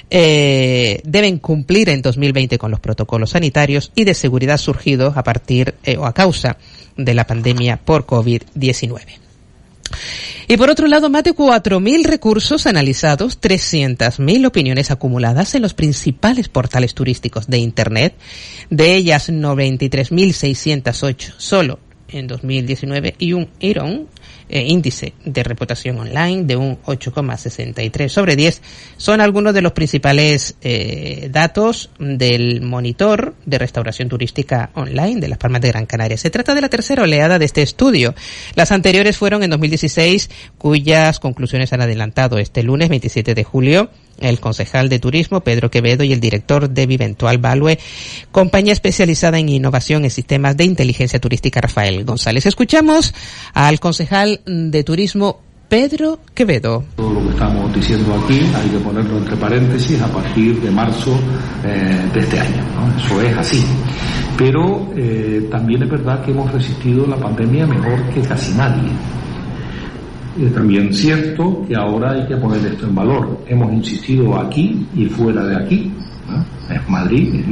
eh, 0.09 1.01
deben 1.03 1.39
cumplir 1.39 1.89
en 1.89 2.01
2020 2.01 2.57
con 2.57 2.71
los 2.71 2.79
protocolos 2.79 3.31
sanitarios 3.31 3.91
y 3.93 4.05
de 4.05 4.13
seguridad 4.13 4.57
surgidos 4.57 5.17
a 5.17 5.23
partir 5.23 5.75
eh, 5.83 5.97
o 5.97 6.05
a 6.05 6.13
causa 6.13 6.57
de 6.95 7.13
la 7.13 7.27
pandemia 7.27 7.77
por 7.77 8.05
COVID-19. 8.05 9.24
Y 10.47 10.57
por 10.57 10.69
otro 10.69 10.85
lado, 10.87 11.09
más 11.09 11.23
de 11.23 11.33
4.000 11.33 12.03
recursos 12.03 12.67
analizados, 12.67 13.41
300.000 13.41 14.45
opiniones 14.45 14.91
acumuladas 14.91 15.55
en 15.55 15.63
los 15.63 15.73
principales 15.73 16.49
portales 16.49 16.93
turísticos 16.93 17.47
de 17.47 17.57
Internet, 17.57 18.13
de 18.69 18.93
ellas 18.95 19.29
93.608 19.29 21.33
solo 21.37 21.79
en 22.07 22.27
2019 22.27 23.15
y 23.17 23.33
un 23.33 23.49
IRON 23.59 24.07
eh, 24.49 24.63
índice 24.63 25.13
de 25.23 25.43
reputación 25.43 25.99
online 25.99 26.43
de 26.43 26.55
un 26.55 26.81
8,63 26.83 28.09
sobre 28.09 28.35
10 28.35 28.61
son 28.97 29.21
algunos 29.21 29.53
de 29.53 29.61
los 29.61 29.71
principales 29.71 30.55
eh, 30.61 31.29
datos 31.31 31.89
del 31.99 32.61
monitor 32.61 33.35
de 33.45 33.57
restauración 33.57 34.09
turística 34.09 34.69
online 34.75 35.19
de 35.19 35.27
las 35.27 35.37
Palmas 35.37 35.61
de 35.61 35.69
Gran 35.69 35.85
Canaria. 35.85 36.17
Se 36.17 36.29
trata 36.29 36.53
de 36.53 36.61
la 36.61 36.69
tercera 36.69 37.03
oleada 37.03 37.39
de 37.39 37.45
este 37.45 37.61
estudio. 37.61 38.13
Las 38.55 38.71
anteriores 38.71 39.17
fueron 39.17 39.43
en 39.43 39.49
2016, 39.49 40.29
cuyas 40.57 41.19
conclusiones 41.19 41.73
han 41.73 41.81
adelantado 41.81 42.37
este 42.37 42.63
lunes 42.63 42.89
27 42.89 43.33
de 43.33 43.43
julio 43.43 43.89
el 44.19 44.39
concejal 44.39 44.89
de 44.89 44.99
turismo 44.99 45.41
Pedro 45.41 45.69
Quevedo 45.69 46.03
y 46.03 46.13
el 46.13 46.19
director 46.19 46.69
de 46.69 46.85
Viventual 46.85 47.37
Value, 47.37 47.77
compañía 48.31 48.73
especializada 48.73 49.39
en 49.39 49.49
innovación 49.49 50.05
en 50.05 50.11
sistemas 50.11 50.55
de 50.57 50.65
inteligencia 50.65 51.19
turística 51.19 51.61
Rafael 51.61 52.05
González. 52.05 52.45
Escuchamos 52.45 53.13
al 53.53 53.79
concejal 53.79 54.34
de 54.45 54.83
turismo 54.83 55.39
Pedro 55.67 56.19
Quevedo. 56.33 56.83
Todo 56.95 57.13
lo 57.13 57.21
que 57.21 57.29
estamos 57.29 57.73
diciendo 57.73 58.13
aquí 58.23 58.39
hay 58.55 58.69
que 58.69 58.77
ponerlo 58.79 59.17
entre 59.17 59.35
paréntesis 59.35 60.01
a 60.01 60.07
partir 60.07 60.61
de 60.61 60.71
marzo 60.71 61.17
eh, 61.63 62.09
de 62.13 62.19
este 62.19 62.39
año. 62.39 62.63
Eso 62.97 63.21
es 63.21 63.37
así. 63.37 63.63
Pero 64.37 64.91
eh, 64.95 65.47
también 65.49 65.83
es 65.83 65.89
verdad 65.89 66.23
que 66.23 66.31
hemos 66.31 66.51
resistido 66.51 67.07
la 67.07 67.17
pandemia 67.17 67.65
mejor 67.65 68.01
que 68.13 68.21
casi 68.21 68.53
nadie. 68.53 68.91
Es 70.39 70.53
también 70.53 70.93
cierto 70.93 71.65
que 71.67 71.75
ahora 71.75 72.11
hay 72.11 72.27
que 72.27 72.35
poner 72.35 72.65
esto 72.65 72.85
en 72.85 72.95
valor. 72.95 73.39
Hemos 73.47 73.71
insistido 73.71 74.37
aquí 74.39 74.85
y 74.93 75.05
fuera 75.05 75.45
de 75.45 75.55
aquí, 75.55 75.91
en 76.69 76.91
Madrid, 76.91 77.45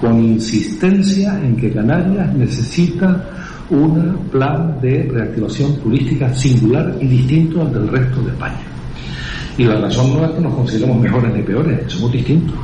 con 0.00 0.18
insistencia 0.18 1.38
en 1.42 1.56
que 1.56 1.72
Canarias 1.72 2.34
necesita 2.34 3.24
un 3.70 4.28
plan 4.30 4.78
de 4.80 5.04
reactivación 5.04 5.76
turística 5.80 6.32
singular 6.34 6.96
y 7.00 7.06
distinto 7.06 7.62
al 7.62 7.72
del 7.72 7.88
resto 7.88 8.22
de 8.22 8.30
España. 8.30 8.60
Y 9.56 9.64
la 9.64 9.80
razón 9.80 10.14
no 10.14 10.24
es 10.24 10.30
que 10.32 10.40
nos 10.40 10.54
consideremos 10.54 11.00
mejores 11.00 11.34
ni 11.34 11.42
peores, 11.42 11.92
somos 11.92 12.12
distintos. 12.12 12.54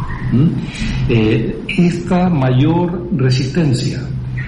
Eh, 1.08 1.58
esta 1.78 2.28
mayor 2.28 3.08
resistencia, 3.16 4.00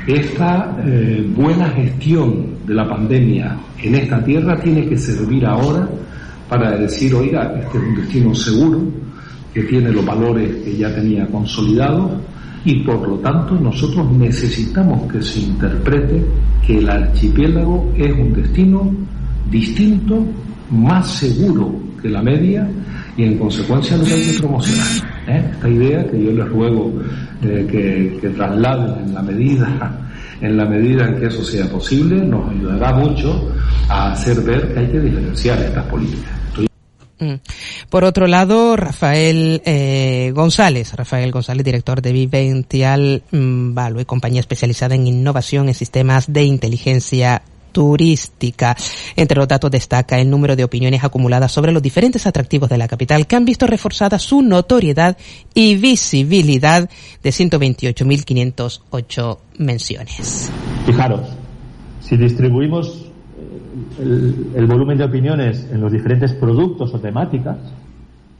esta 0.07 0.77
eh, 0.85 1.31
buena 1.37 1.69
gestión 1.71 2.59
de 2.67 2.75
la 2.75 2.89
pandemia 2.89 3.57
en 3.83 3.95
esta 3.95 4.23
tierra 4.25 4.59
tiene 4.61 4.89
que 4.89 4.97
servir 4.97 5.45
ahora 5.47 5.89
para 6.49 6.77
decir, 6.77 7.15
oiga, 7.15 7.53
este 7.61 7.79
es 7.79 7.85
un 7.85 7.95
destino 7.95 8.35
seguro, 8.35 8.81
que 9.53 9.63
tiene 9.65 9.91
los 9.91 10.05
valores 10.05 10.57
que 10.65 10.77
ya 10.77 10.95
tenía 10.95 11.27
consolidados, 11.27 12.13
y 12.69 12.81
por 12.81 13.09
lo 13.09 13.17
tanto 13.21 13.55
nosotros 13.55 14.13
necesitamos 14.13 15.11
que 15.11 15.23
se 15.23 15.41
interprete 15.41 16.23
que 16.67 16.77
el 16.77 16.91
archipiélago 16.91 17.95
es 17.97 18.13
un 18.13 18.35
destino 18.35 18.95
distinto, 19.51 20.23
más 20.71 21.11
seguro 21.13 21.75
que 22.03 22.11
la 22.11 22.21
media 22.21 22.69
y 23.17 23.25
en 23.25 23.39
consecuencia 23.39 23.97
lo 23.97 24.05
que 24.05 24.13
hay 24.13 24.27
que 24.27 24.39
promocionar. 24.39 24.87
¿eh? 25.29 25.51
Esta 25.51 25.67
idea 25.67 26.11
que 26.11 26.23
yo 26.23 26.31
les 26.31 26.47
ruego 26.47 26.93
eh, 27.43 27.67
que, 27.71 28.19
que 28.21 28.29
trasladen 28.37 29.07
en 29.07 29.15
la 29.15 29.23
medida 29.23 30.05
en 30.43 30.57
la 30.57 30.67
medida 30.67 31.09
en 31.09 31.19
que 31.19 31.27
eso 31.27 31.43
sea 31.43 31.65
posible, 31.71 32.23
nos 32.25 32.51
ayudará 32.51 32.93
mucho 32.93 33.51
a 33.89 34.13
hacer 34.13 34.41
ver 34.43 34.75
que 34.75 34.81
hay 34.81 34.87
que 34.89 35.01
diferenciar 35.01 35.59
estas 35.59 35.85
políticas. 35.87 36.38
Mm. 37.21 37.35
Por 37.91 38.05
otro 38.05 38.27
lado, 38.27 38.77
Rafael 38.77 39.63
eh, 39.65 40.33
González, 40.35 40.95
Rafael 40.95 41.33
González, 41.33 41.65
director 41.65 42.03
de 42.03 42.13
Vivential 42.13 43.23
Value, 43.31 44.05
compañía 44.05 44.41
especializada 44.41 44.95
en 44.95 45.07
innovación 45.07 45.69
en 45.69 45.75
sistemas 45.75 46.33
de 46.33 46.45
inteligencia 46.45 47.43
turística. 47.73 48.77
Entre 49.17 49.37
los 49.37 49.49
datos 49.49 49.71
destaca 49.71 50.19
el 50.19 50.31
número 50.31 50.57
de 50.57 50.65
opiniones 50.65 51.05
acumuladas 51.05 51.53
sobre 51.53 51.73
los 51.73 51.83
diferentes 51.83 52.27
atractivos 52.27 52.69
de 52.69 52.77
la 52.79 52.89
capital 52.89 53.27
que 53.27 53.37
han 53.37 53.45
visto 53.45 53.67
reforzada 53.67 54.19
su 54.19 54.41
notoriedad 54.43 55.17
y 55.55 55.77
visibilidad 55.77 56.89
de 57.23 57.31
128.508 57.31 59.39
menciones. 59.59 60.51
Fijaros, 60.87 61.29
si 62.01 62.17
distribuimos 62.17 63.08
el, 63.99 64.67
volumen 64.67 64.99
de 64.99 65.05
opiniones 65.05 65.69
en 65.73 65.81
los 65.81 65.93
diferentes 65.93 66.33
productos 66.35 66.95
o 66.95 67.01
temáticas, 67.01 67.57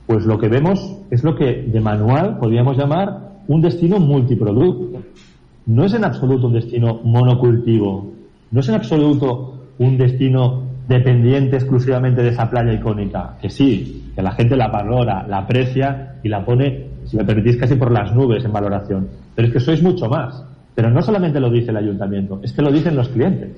pues 0.07 0.25
lo 0.25 0.39
que 0.39 0.49
vemos 0.49 0.97
es 1.11 1.25
lo 1.25 1.35
que 1.35 1.63
de 1.63 1.81
manual 1.81 2.39
podríamos 2.39 2.77
llamar 2.77 3.41
un 3.47 3.61
destino 3.61 3.99
multiproducto. 3.99 5.03
No 5.67 5.85
es 5.85 5.95
en 5.95 6.05
absoluto 6.05 6.47
un 6.47 6.55
destino 6.55 7.01
monocultivo, 7.05 8.13
no 8.51 8.61
es 8.61 8.69
en 8.69 8.75
absoluto 8.75 9.67
un 9.79 9.99
destino 9.99 10.63
dependiente 10.89 11.57
exclusivamente 11.57 12.23
de 12.23 12.31
esa 12.31 12.49
playa 12.49 12.73
icónica, 12.73 13.37
que 13.41 13.51
sí, 13.51 14.13
que 14.15 14.23
la 14.23 14.33
gente 14.33 14.57
la 14.57 14.69
valora, 14.69 15.27
la 15.29 15.39
aprecia 15.39 16.15
y 16.23 16.29
la 16.29 16.45
pone, 16.45 16.87
si 17.05 17.17
me 17.17 17.25
permitís, 17.25 17.59
casi 17.59 17.75
por 17.75 17.93
las 17.93 18.15
nubes 18.15 18.45
en 18.45 18.53
valoración. 18.53 19.09
Pero 19.35 19.49
es 19.49 19.55
que 19.55 19.61
sois 19.61 19.83
mucho 19.83 20.09
más. 20.09 20.45
Pero 20.75 20.91
no 20.91 21.03
solamente 21.03 21.41
lo 21.41 21.51
dice 21.51 21.71
el 21.73 21.77
ayuntamiento, 21.77 22.41
es 22.43 22.53
que 22.53 22.63
lo 22.63 22.71
dicen 22.71 22.97
los 22.97 23.09
clientes. 23.09 23.51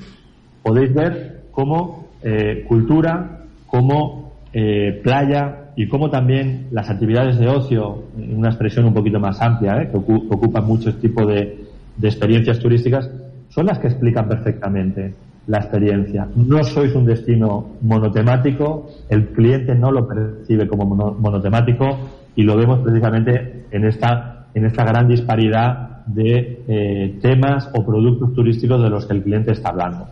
Podéis 0.63 0.93
ver 0.95 1.40
como 1.51 2.11
eh, 2.23 2.65
cultura, 2.69 3.41
como 3.67 4.33
eh, 4.53 5.01
playa 5.03 5.71
y 5.75 5.89
como 5.89 6.11
también 6.11 6.67
las 6.71 6.91
actividades 6.91 7.39
de 7.39 7.49
ocio, 7.49 8.05
en 8.19 8.37
una 8.37 8.49
expresión 8.49 8.85
un 8.85 8.93
poquito 8.93 9.19
más 9.19 9.41
amplia, 9.41 9.83
eh, 9.83 9.89
que 9.91 9.97
ocupan 9.97 10.67
muchos 10.67 11.01
tipos 11.01 11.27
de, 11.27 11.65
experiencias 12.03 12.59
turísticas, 12.59 13.11
son 13.49 13.67
las 13.67 13.79
que 13.79 13.89
explican 13.89 14.29
perfectamente 14.29 15.15
la 15.47 15.59
experiencia. 15.59 16.29
No 16.35 16.63
sois 16.63 16.95
un 16.95 17.05
destino 17.05 17.77
monotemático, 17.83 18.89
el 19.09 19.29
cliente 19.29 19.75
no 19.75 19.91
lo 19.91 20.07
percibe 20.07 20.67
como 20.67 20.85
monotemático 20.95 21.99
y 22.37 22.43
lo 22.43 22.57
vemos 22.57 22.81
precisamente 22.81 23.67
en 23.71 23.85
esta 23.85 24.85
gran 24.85 25.09
disparidad 25.09 26.05
de 26.07 27.19
temas 27.21 27.69
o 27.75 27.85
productos 27.85 28.33
turísticos 28.35 28.83
de 28.83 28.89
los 28.89 29.05
que 29.05 29.15
el 29.15 29.23
cliente 29.23 29.53
está 29.53 29.71
hablando. 29.71 30.09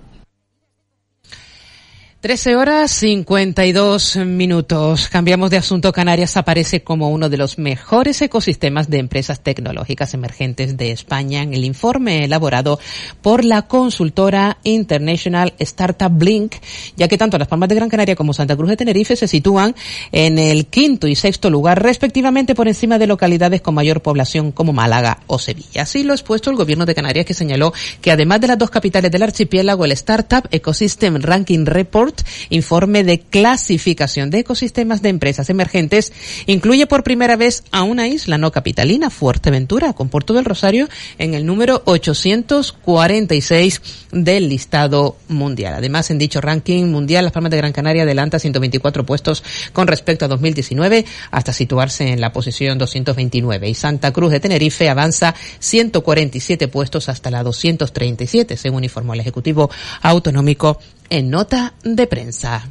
13 2.21 2.57
horas 2.57 2.91
52 2.91 4.17
minutos. 4.17 5.09
Cambiamos 5.09 5.51
de 5.51 5.57
asunto. 5.57 5.93
Canarias 5.93 6.37
aparece 6.37 6.83
como 6.83 7.11
uno 7.11 7.29
de 7.29 7.37
los 7.37 7.59
mejores 7.59 8.21
ecosistemas 8.21 8.91
de 8.91 8.99
empresas 8.99 9.41
tecnológicas 9.41 10.15
emergentes 10.15 10.77
de 10.77 10.91
España 10.91 11.43
en 11.43 11.55
el 11.55 11.65
informe 11.65 12.25
elaborado 12.25 12.81
por 13.23 13.45
la 13.45 13.69
consultora 13.69 14.59
International 14.65 15.55
Startup 15.61 16.11
Blink, 16.11 16.57
ya 16.97 17.07
que 17.07 17.17
tanto 17.17 17.39
Las 17.39 17.47
Palmas 17.47 17.69
de 17.69 17.77
Gran 17.77 17.89
Canaria 17.89 18.17
como 18.17 18.33
Santa 18.33 18.57
Cruz 18.57 18.71
de 18.71 18.77
Tenerife 18.77 19.15
se 19.15 19.29
sitúan 19.29 19.77
en 20.11 20.41
el 20.41 20.67
quinto 20.67 21.07
y 21.07 21.15
sexto 21.15 21.51
lugar, 21.51 21.81
respectivamente 21.81 22.57
por 22.57 22.67
encima 22.67 22.99
de 22.99 23.07
localidades 23.07 23.61
con 23.61 23.77
mayor 23.77 24.03
población 24.03 24.51
como 24.51 24.73
Málaga 24.73 25.21
o 25.29 25.39
Sevilla. 25.39 25.83
Así 25.83 26.03
lo 26.03 26.15
ha 26.15 26.17
expuesto 26.17 26.51
el 26.51 26.57
gobierno 26.57 26.85
de 26.85 26.97
Canarias, 26.97 27.27
que 27.27 27.35
señaló 27.35 27.73
que 28.01 28.11
además 28.11 28.41
de 28.41 28.49
las 28.49 28.59
dos 28.59 28.71
capitales 28.71 29.13
del 29.13 29.23
archipiélago, 29.23 29.85
el 29.85 29.93
Startup 29.93 30.49
Ecosystem 30.51 31.23
Ranking 31.23 31.65
Report 31.65 32.08
informe 32.51 33.05
de 33.05 33.21
clasificación 33.21 34.31
de 34.31 34.41
ecosistemas 34.41 35.03
de 35.03 35.09
empresas 35.11 35.51
emergentes, 35.51 36.13
incluye 36.47 36.87
por 36.87 37.03
primera 37.03 37.37
vez 37.37 37.65
a 37.71 37.83
una 37.83 38.09
isla 38.09 38.39
no 38.39 38.53
capitalina, 38.53 39.11
Fuerteventura, 39.11 39.93
con 39.93 40.09
Puerto 40.09 40.35
del 40.35 40.45
Rosario, 40.45 40.89
en 41.19 41.35
el 41.35 41.47
número 41.47 41.83
846 41.85 43.83
del 44.13 44.49
listado 44.49 45.17
mundial. 45.29 45.75
Además, 45.75 46.11
en 46.11 46.19
dicho 46.19 46.41
ranking 46.41 46.87
mundial, 46.87 47.25
Las 47.25 47.33
Palmas 47.33 47.51
de 47.51 47.59
Gran 47.59 47.73
Canaria 47.73 48.03
adelanta 48.05 48.39
124 48.39 49.05
puestos 49.05 49.43
con 49.73 49.87
respecto 49.87 50.25
a 50.25 50.29
2019 50.29 51.05
hasta 51.31 51.53
situarse 51.53 52.09
en 52.09 52.21
la 52.21 52.33
posición 52.33 52.79
229 52.79 53.69
y 53.69 53.75
Santa 53.75 54.13
Cruz 54.13 54.31
de 54.31 54.41
Tenerife 54.41 54.89
avanza 54.89 55.35
147 55.59 56.69
puestos 56.69 57.09
hasta 57.09 57.31
la 57.31 57.43
237, 57.43 58.57
según 58.57 58.85
informó 58.85 59.15
el 59.15 59.21
Ejecutivo 59.21 59.71
Autonómico 60.03 60.79
en 61.11 61.31
nota 61.31 61.73
de 61.83 62.07
prensa. 62.07 62.69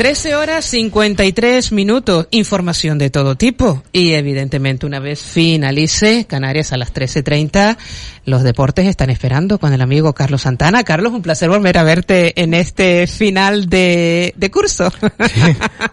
13 0.00 0.34
horas 0.34 0.64
53 0.64 1.72
minutos, 1.72 2.26
información 2.30 2.96
de 2.96 3.10
todo 3.10 3.36
tipo. 3.36 3.82
Y 3.92 4.12
evidentemente 4.12 4.86
una 4.86 4.98
vez 4.98 5.20
finalice 5.20 6.24
Canarias 6.26 6.72
a 6.72 6.78
las 6.78 6.94
13.30, 6.94 7.76
los 8.24 8.42
deportes 8.42 8.86
están 8.86 9.10
esperando 9.10 9.58
con 9.58 9.74
el 9.74 9.82
amigo 9.82 10.14
Carlos 10.14 10.40
Santana. 10.40 10.84
Carlos, 10.84 11.12
un 11.12 11.20
placer 11.20 11.50
volver 11.50 11.76
a 11.76 11.82
verte 11.82 12.40
en 12.40 12.54
este 12.54 13.06
final 13.06 13.68
de, 13.68 14.32
de 14.38 14.50
curso. 14.50 14.90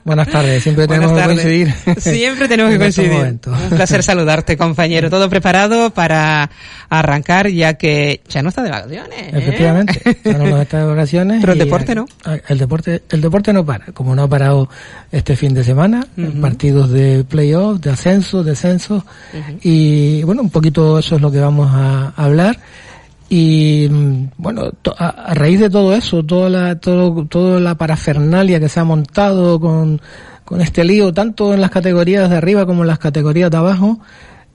Buenas 0.05 0.29
tardes, 0.29 0.63
siempre 0.63 0.87
tenemos 0.87 1.11
que 1.11 1.25
coincidir. 1.25 1.73
Siempre 1.97 2.47
tenemos 2.47 2.71
que 2.71 2.77
coincidir. 2.77 3.11
Un 3.11 3.69
placer 3.71 4.03
saludarte, 4.03 4.55
compañero. 4.55 5.09
Todo 5.09 5.29
preparado 5.29 5.89
para 5.89 6.49
arrancar 6.87 7.49
ya 7.49 7.73
que 7.73 8.21
ya 8.29 8.41
no 8.41 8.49
está 8.49 8.63
de 8.63 8.69
vacaciones. 8.69 9.19
¿eh? 9.19 9.31
Efectivamente, 9.33 10.17
ya 10.23 10.37
no 10.37 10.61
está 10.61 10.79
de 10.79 10.85
vacaciones. 10.85 11.41
Pero 11.41 11.51
el 11.51 11.59
deporte 11.59 11.93
no. 11.93 12.05
El 12.47 12.57
deporte, 12.57 13.01
el 13.09 13.19
deporte 13.19 13.51
no 13.51 13.65
para 13.65 13.96
como 13.97 14.15
no 14.15 14.21
ha 14.21 14.27
parado 14.27 14.69
este 15.11 15.35
fin 15.35 15.55
de 15.55 15.63
semana, 15.63 16.05
partidos 16.39 16.91
de 16.91 17.23
playoff, 17.23 17.79
de 17.79 17.89
ascenso, 17.89 18.43
descenso, 18.43 19.03
y 19.63 20.21
bueno, 20.21 20.43
un 20.43 20.51
poquito 20.51 20.99
eso 20.99 21.15
es 21.15 21.21
lo 21.21 21.31
que 21.31 21.39
vamos 21.39 21.67
a, 21.73 22.13
hablar. 22.15 22.59
Y 23.27 23.87
mm, 23.89 24.29
bueno, 24.37 24.69
a, 24.99 25.33
raíz 25.33 25.59
de 25.59 25.69
todo 25.71 25.95
eso, 25.95 26.23
toda 26.23 26.47
la, 26.47 26.79
todo, 26.79 27.25
toda 27.25 27.59
la 27.59 27.75
parafernalia 27.75 28.59
que 28.59 28.69
se 28.69 28.79
ha 28.79 28.83
montado 28.83 29.59
con, 29.59 29.99
con 30.45 30.61
este 30.61 30.85
lío, 30.85 31.11
tanto 31.11 31.55
en 31.55 31.59
las 31.59 31.71
categorías 31.71 32.29
de 32.29 32.37
arriba 32.37 32.67
como 32.67 32.83
en 32.83 32.87
las 32.89 32.99
categorías 32.99 33.49
de 33.49 33.57
abajo, 33.57 33.99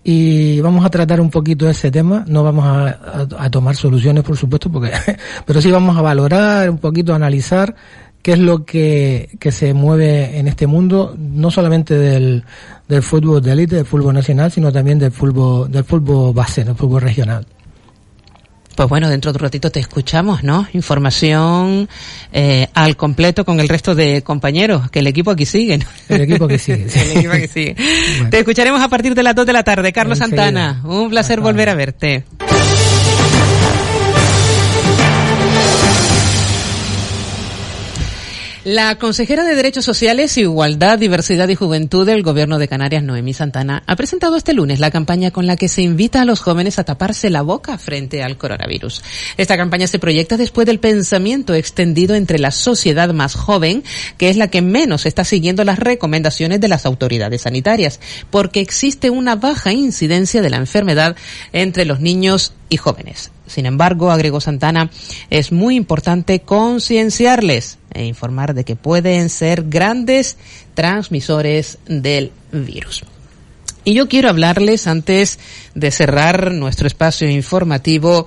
y 0.05 0.61
vamos 0.61 0.85
a 0.85 0.91
tratar 0.91 1.21
un 1.21 1.31
poquito 1.31 1.69
ese 1.69 1.91
tema. 1.91 2.25
No 2.29 2.45
vamos 2.45 2.65
a, 2.65 3.27
a, 3.39 3.51
tomar 3.51 3.75
soluciones, 3.75 4.23
por 4.23 4.37
supuesto, 4.37 4.71
porque, 4.71 4.93
pero 5.45 5.61
sí 5.61 5.69
vamos 5.73 5.97
a 5.97 6.01
valorar, 6.01 6.71
un 6.71 6.79
poquito 6.79 7.13
a 7.13 7.17
analizar 7.17 7.75
qué 8.23 8.33
es 8.33 8.39
lo 8.39 8.65
que, 8.65 9.29
se 9.51 9.75
mueve 9.75 10.39
en 10.39 10.49
este 10.49 10.67
mundo, 10.67 11.15
no 11.19 11.51
solamente 11.51 11.95
del, 11.95 12.45
del 12.89 13.03
fútbol 13.03 13.43
de 13.43 13.53
élite, 13.53 13.77
del 13.77 13.87
fútbol 13.87 14.15
nacional, 14.15 14.51
sino 14.51 14.73
también 14.73 14.99
del 14.99 15.13
fútbol, 15.13 15.71
del 15.71 15.85
fútbol 15.85 16.33
base, 16.33 16.65
del 16.65 16.77
fútbol 16.77 17.03
regional. 17.03 17.47
Pues 18.75 18.89
bueno, 18.89 19.11
dentro 19.11 19.33
de 19.33 19.37
un 19.37 19.43
ratito 19.43 19.71
te 19.71 19.81
escuchamos, 19.81 20.43
¿no? 20.43 20.67
Información 20.73 21.89
eh, 22.33 22.69
al 22.73 22.97
completo 22.97 23.45
con 23.45 23.61
el 23.61 23.69
resto 23.69 23.95
de 23.95 24.23
compañeros, 24.23 24.91
que 24.91 25.01
el 25.01 25.07
equipo 25.07 25.31
aquí 25.31 25.45
sigue. 25.45 25.79
¿no? 25.79 25.85
El 26.09 26.23
equipo 26.23 26.49
que 26.49 26.59
sigue. 26.59 26.87
el 26.95 27.19
equipo 27.19 27.33
que 27.33 27.49
sigue. 27.49 27.77
Te 28.31 28.39
escucharemos 28.39 28.81
a 28.81 28.89
partir 28.89 29.15
de 29.15 29.23
las 29.23 29.35
2 29.35 29.45
de 29.47 29.53
la 29.53 29.63
tarde. 29.63 29.93
Carlos. 29.93 30.19
Santana, 30.19 30.81
un 30.85 31.11
placer 31.11 31.39
Hasta 31.39 31.51
volver 31.51 31.69
a 31.69 31.75
verte. 31.75 32.25
La 38.65 38.95
consejera 38.95 39.43
de 39.43 39.57
Derechos 39.57 39.85
Sociales, 39.85 40.39
Igualdad, 40.39 40.97
Diversidad 40.97 41.49
y 41.49 41.57
Juventud 41.57 42.07
del 42.07 42.23
Gobierno 42.23 42.61
de 42.61 42.69
Canarias, 42.69 43.03
Noemí 43.03 43.35
Santana, 43.35 43.83
ha 43.89 43.97
presentado 43.97 44.37
este 44.37 44.53
lunes 44.53 44.79
la 44.79 44.93
campaña 44.93 45.33
con 45.33 45.49
la 45.49 45.57
que 45.57 45.67
se 45.67 45.83
invita 45.83 46.23
a 46.23 46.25
los 46.25 46.39
jóvenes 46.39 46.79
a 46.79 46.85
taparse 46.85 47.29
la 47.29 47.43
boca 47.43 47.77
frente 47.77 48.23
al 48.23 48.37
coronavirus. 48.37 49.03
Esta 49.37 49.57
campaña 49.57 49.89
se 49.89 49.99
proyecta 49.99 50.37
después 50.37 50.65
del 50.65 50.79
pensamiento 50.79 51.55
extendido 51.55 52.15
entre 52.15 52.39
la 52.39 52.53
sociedad 52.53 53.13
más 53.13 53.35
joven, 53.35 53.83
que 54.17 54.31
es 54.31 54.37
la 54.37 54.47
que 54.47 54.63
menos 54.63 55.07
está 55.07 55.25
siguiendo 55.25 55.65
las 55.65 55.81
recomendaciones 55.81 56.61
de 56.61 56.69
las 56.69 56.87
autoridades 56.87 57.43
sanitarias, 57.43 57.99
porque 58.31 58.61
existe 58.61 59.11
una 59.11 59.35
baja 59.35 59.73
incidencia 59.73 60.41
de 60.41 60.51
la 60.51 60.59
enfermedad 60.59 61.17
entre 61.53 61.85
los 61.85 61.99
niños 61.99 62.53
y 62.73 62.79
jóvenes. 62.79 63.31
Sin 63.47 63.67
embargo, 63.67 64.11
agregó 64.11 64.41
Santana, 64.41 64.91
es 65.29 65.53
muy 65.53 65.77
importante 65.77 66.41
concienciarles 66.41 67.77
e 67.93 68.07
informar 68.07 68.55
de 68.55 68.65
que 68.65 68.77
pueden 68.77 69.29
ser 69.29 69.65
grandes 69.69 70.39
transmisores 70.73 71.77
del 71.87 72.33
virus. 72.51 73.05
Y 73.85 73.93
yo 73.93 74.09
quiero 74.09 74.31
hablarles 74.31 74.87
antes 74.87 75.39
de 75.75 75.91
cerrar 75.91 76.53
nuestro 76.53 76.87
espacio 76.87 77.29
informativo 77.29 78.27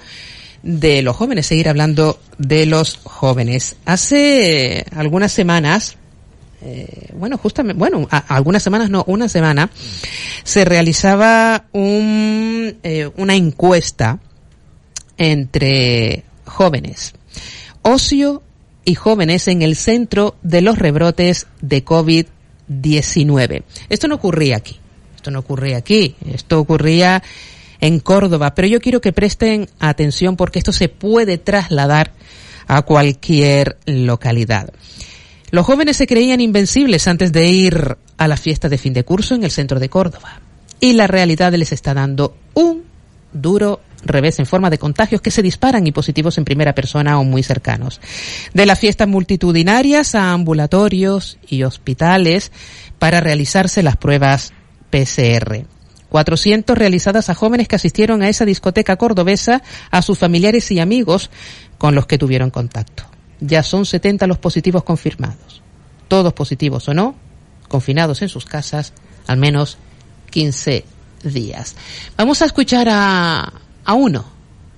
de 0.62 1.01
los 1.01 1.15
jóvenes, 1.15 1.47
seguir 1.47 1.67
hablando 1.67 2.19
de 2.38 2.67
los 2.67 2.99
jóvenes. 3.03 3.77
Hace 3.86 4.86
algunas 4.95 5.31
semanas, 5.31 5.97
eh, 6.62 7.10
bueno, 7.15 7.39
justamente, 7.39 7.79
bueno, 7.79 8.08
algunas 8.27 8.62
semanas 8.62 8.91
no, 8.91 9.03
una 9.08 9.27
semana, 9.27 9.71
se 10.43 10.65
realizaba 10.65 11.65
un, 11.71 12.77
eh, 12.84 13.10
una 13.17 13.34
encuesta 13.34 14.19
entre 15.17 16.23
jóvenes, 16.45 17.13
ocio 17.82 18.43
y 18.84 18.95
jóvenes 18.95 19.47
en 19.47 19.62
el 19.62 19.75
centro 19.75 20.36
de 20.43 20.62
los 20.62 20.78
rebrotes 20.78 21.47
de 21.62 21.84
COVID-19. 21.84 23.63
Esto 23.89 24.08
no 24.08 24.15
ocurría 24.15 24.58
aquí, 24.58 24.80
esto 25.15 25.32
no 25.32 25.39
ocurría 25.39 25.78
aquí, 25.78 26.15
esto 26.32 26.60
ocurría 26.60 27.23
en 27.82 27.99
Córdoba, 27.99 28.56
pero 28.56 28.67
yo 28.67 28.80
quiero 28.80 29.01
que 29.01 29.13
presten 29.13 29.69
atención 29.80 30.36
porque 30.36 30.60
esto 30.60 30.71
se 30.71 30.89
puede 30.89 31.38
trasladar 31.38 32.13
a 32.67 32.82
cualquier 32.84 33.78
localidad. 33.86 34.71
Los 35.51 35.65
jóvenes 35.65 35.97
se 35.97 36.08
creían 36.08 36.41
invencibles 36.41 37.08
antes 37.08 37.32
de 37.32 37.47
ir 37.47 37.97
a 38.17 38.28
la 38.28 38.38
fiesta 38.38 38.69
de 38.69 38.78
fin 38.78 38.93
de 38.93 39.04
curso 39.04 39.36
en 39.36 39.43
el 39.43 39.51
centro 39.51 39.80
de 39.80 39.89
Córdoba. 39.89 40.39
Y 40.80 40.93
la 40.93 41.08
realidad 41.08 41.54
les 41.54 41.71
está 41.71 41.93
dando 41.93 42.36
un 42.54 42.84
duro 43.32 43.82
revés 44.06 44.39
en 44.39 44.46
forma 44.46 44.70
de 44.70 44.78
contagios 44.78 45.22
que 45.22 45.32
se 45.32 45.41
disparan 45.41 45.86
y 45.88 45.91
positivos 45.91 46.38
en 46.38 46.46
primera 46.46 46.74
persona 46.74 47.20
o 47.20 47.24
muy 47.24 47.44
cercanos. 47.44 48.00
De 48.54 48.65
las 48.65 48.80
fiestas 48.80 49.08
multitudinarias 49.08 50.15
a 50.15 50.32
ambulatorios 50.32 51.38
y 51.48 51.63
hospitales 51.63 52.52
para 53.00 53.20
realizarse 53.20 53.84
las 53.84 53.98
pruebas 53.98 54.54
PCR. 54.89 55.65
400 56.10 56.78
realizadas 56.78 57.30
a 57.30 57.36
jóvenes 57.36 57.68
que 57.68 57.76
asistieron 57.76 58.22
a 58.22 58.30
esa 58.30 58.46
discoteca 58.46 58.96
cordobesa, 58.96 59.62
a 59.91 60.02
sus 60.02 60.18
familiares 60.18 60.72
y 60.72 60.80
amigos 60.80 61.30
con 61.78 61.94
los 61.96 62.06
que 62.06 62.18
tuvieron 62.18 62.52
contacto. 62.52 63.04
Ya 63.41 63.63
son 63.63 63.86
70 63.86 64.26
los 64.28 64.38
positivos 64.38 64.84
confirmados. 64.84 65.62
Todos 66.08 66.34
positivos 66.34 66.88
o 66.88 66.94
no, 66.94 67.15
confinados 67.68 68.22
en 68.22 68.30
sus 68.30 68.46
casas 68.46 68.94
al 69.28 69.38
menos 69.38 69.78
15 70.32 70.86
días. 71.24 71.76
Vamos 72.18 72.41
a 72.41 72.46
escuchar 72.46 72.88
a, 72.89 73.52
a 73.86 73.93
uno 73.93 74.26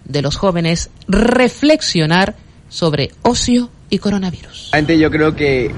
de 0.05 0.21
los 0.21 0.35
jóvenes 0.35 0.89
reflexionar 1.07 2.35
sobre 2.69 3.11
ocio 3.23 3.69
y 3.89 3.99
coronavirus. 3.99 4.71
Yo 4.99 5.11
creo 5.11 5.35
que 5.35 5.71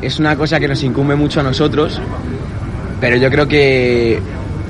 es 0.00 0.18
una 0.18 0.36
cosa 0.36 0.58
que 0.60 0.68
nos 0.68 0.82
incumbe 0.82 1.16
mucho 1.16 1.40
a 1.40 1.42
nosotros, 1.42 2.00
pero 3.00 3.16
yo 3.16 3.30
creo 3.30 3.46
que 3.46 4.20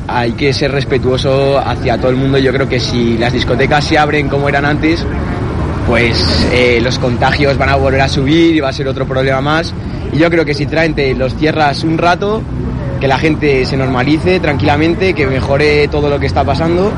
hay 0.08 0.32
que 0.32 0.52
ser 0.52 0.72
respetuoso 0.72 1.58
hacia 1.58 1.98
todo 1.98 2.10
el 2.10 2.16
mundo. 2.16 2.38
Yo 2.38 2.52
creo 2.52 2.68
que 2.68 2.80
si 2.80 3.16
las 3.18 3.32
discotecas 3.32 3.84
se 3.84 3.98
abren 3.98 4.28
como 4.28 4.48
eran 4.48 4.64
antes, 4.64 5.04
pues 5.86 6.46
eh, 6.52 6.80
los 6.82 6.98
contagios 6.98 7.56
van 7.56 7.70
a 7.70 7.76
volver 7.76 8.00
a 8.00 8.08
subir 8.08 8.56
y 8.56 8.60
va 8.60 8.70
a 8.70 8.72
ser 8.72 8.88
otro 8.88 9.06
problema 9.06 9.40
más. 9.40 9.72
Y 10.12 10.18
yo 10.18 10.30
creo 10.30 10.44
que 10.44 10.54
si 10.54 10.66
traente 10.66 11.14
los 11.14 11.34
cierras 11.36 11.82
un 11.84 11.98
rato, 11.98 12.42
que 13.00 13.08
la 13.08 13.18
gente 13.18 13.64
se 13.64 13.76
normalice 13.76 14.38
tranquilamente, 14.38 15.14
que 15.14 15.26
mejore 15.26 15.88
todo 15.88 16.08
lo 16.08 16.20
que 16.20 16.26
está 16.26 16.44
pasando 16.44 16.92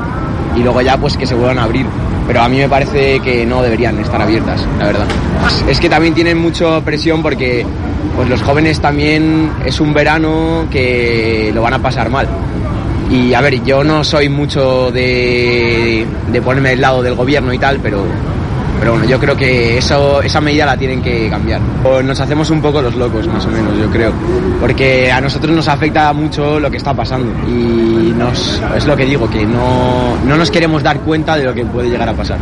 y 0.55 0.59
luego 0.59 0.81
ya 0.81 0.97
pues 0.97 1.17
que 1.17 1.25
se 1.25 1.35
vuelvan 1.35 1.59
a 1.59 1.63
abrir. 1.63 1.85
Pero 2.27 2.41
a 2.41 2.49
mí 2.49 2.57
me 2.57 2.67
parece 2.67 3.19
que 3.19 3.45
no 3.45 3.61
deberían 3.61 3.99
estar 3.99 4.21
abiertas, 4.21 4.65
la 4.79 4.85
verdad. 4.85 5.05
Es 5.67 5.79
que 5.79 5.89
también 5.89 6.13
tienen 6.13 6.37
mucha 6.37 6.81
presión 6.81 7.21
porque 7.21 7.65
pues 8.15 8.29
los 8.29 8.41
jóvenes 8.41 8.79
también 8.79 9.51
es 9.65 9.79
un 9.79 9.93
verano 9.93 10.67
que 10.71 11.51
lo 11.53 11.61
van 11.61 11.73
a 11.73 11.79
pasar 11.79 12.09
mal. 12.09 12.27
Y 13.11 13.33
a 13.35 13.41
ver, 13.41 13.63
yo 13.63 13.83
no 13.83 14.03
soy 14.03 14.29
mucho 14.29 14.91
de, 14.91 16.05
de 16.31 16.41
ponerme 16.41 16.69
del 16.69 16.81
lado 16.81 17.03
del 17.03 17.13
gobierno 17.13 17.53
y 17.53 17.59
tal, 17.59 17.79
pero, 17.81 18.03
pero 18.79 18.91
bueno, 18.91 19.07
yo 19.07 19.19
creo 19.19 19.35
que 19.35 19.77
eso, 19.77 20.21
esa 20.21 20.41
medida 20.41 20.65
la 20.65 20.77
tienen 20.77 21.01
que 21.01 21.29
cambiar. 21.29 21.61
O 21.83 22.01
nos 22.01 22.19
hacemos 22.19 22.49
un 22.49 22.61
poco 22.61 22.81
los 22.81 22.95
locos, 22.95 23.27
más 23.27 23.45
o 23.45 23.49
menos, 23.49 23.77
yo 23.77 23.89
creo. 23.89 24.11
Porque 24.59 25.11
a 25.11 25.21
nosotros 25.21 25.55
nos 25.55 25.67
afecta 25.67 26.11
mucho 26.13 26.59
lo 26.59 26.69
que 26.69 26.77
está 26.77 26.93
pasando. 26.93 27.31
Y 27.47 28.13
nos, 28.17 28.61
es 28.75 28.85
lo 28.85 28.95
que 28.95 29.05
digo, 29.05 29.29
que 29.29 29.45
no, 29.45 30.17
no 30.25 30.37
nos 30.37 30.51
queremos 30.51 30.83
dar 30.83 30.99
cuenta 30.99 31.35
de 31.37 31.43
lo 31.43 31.53
que 31.53 31.65
puede 31.65 31.89
llegar 31.89 32.09
a 32.09 32.13
pasar. 32.13 32.37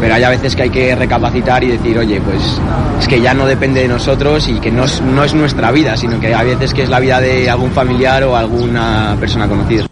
Pero 0.00 0.14
hay 0.14 0.22
a 0.22 0.30
veces 0.30 0.54
que 0.54 0.62
hay 0.62 0.70
que 0.70 0.94
recapacitar 0.94 1.62
y 1.64 1.68
decir, 1.68 1.98
oye, 1.98 2.20
pues 2.20 2.60
es 3.00 3.08
que 3.08 3.20
ya 3.20 3.34
no 3.34 3.46
depende 3.46 3.82
de 3.82 3.88
nosotros 3.88 4.48
y 4.48 4.60
que 4.60 4.70
no 4.70 4.84
es, 4.84 5.00
no 5.00 5.24
es 5.24 5.34
nuestra 5.34 5.72
vida, 5.72 5.96
sino 5.96 6.20
que 6.20 6.34
hay 6.34 6.46
veces 6.46 6.72
que 6.72 6.84
es 6.84 6.88
la 6.88 7.00
vida 7.00 7.20
de 7.20 7.50
algún 7.50 7.72
familiar 7.72 8.22
o 8.24 8.36
alguna 8.36 9.16
persona 9.18 9.48
conocida. 9.48 9.86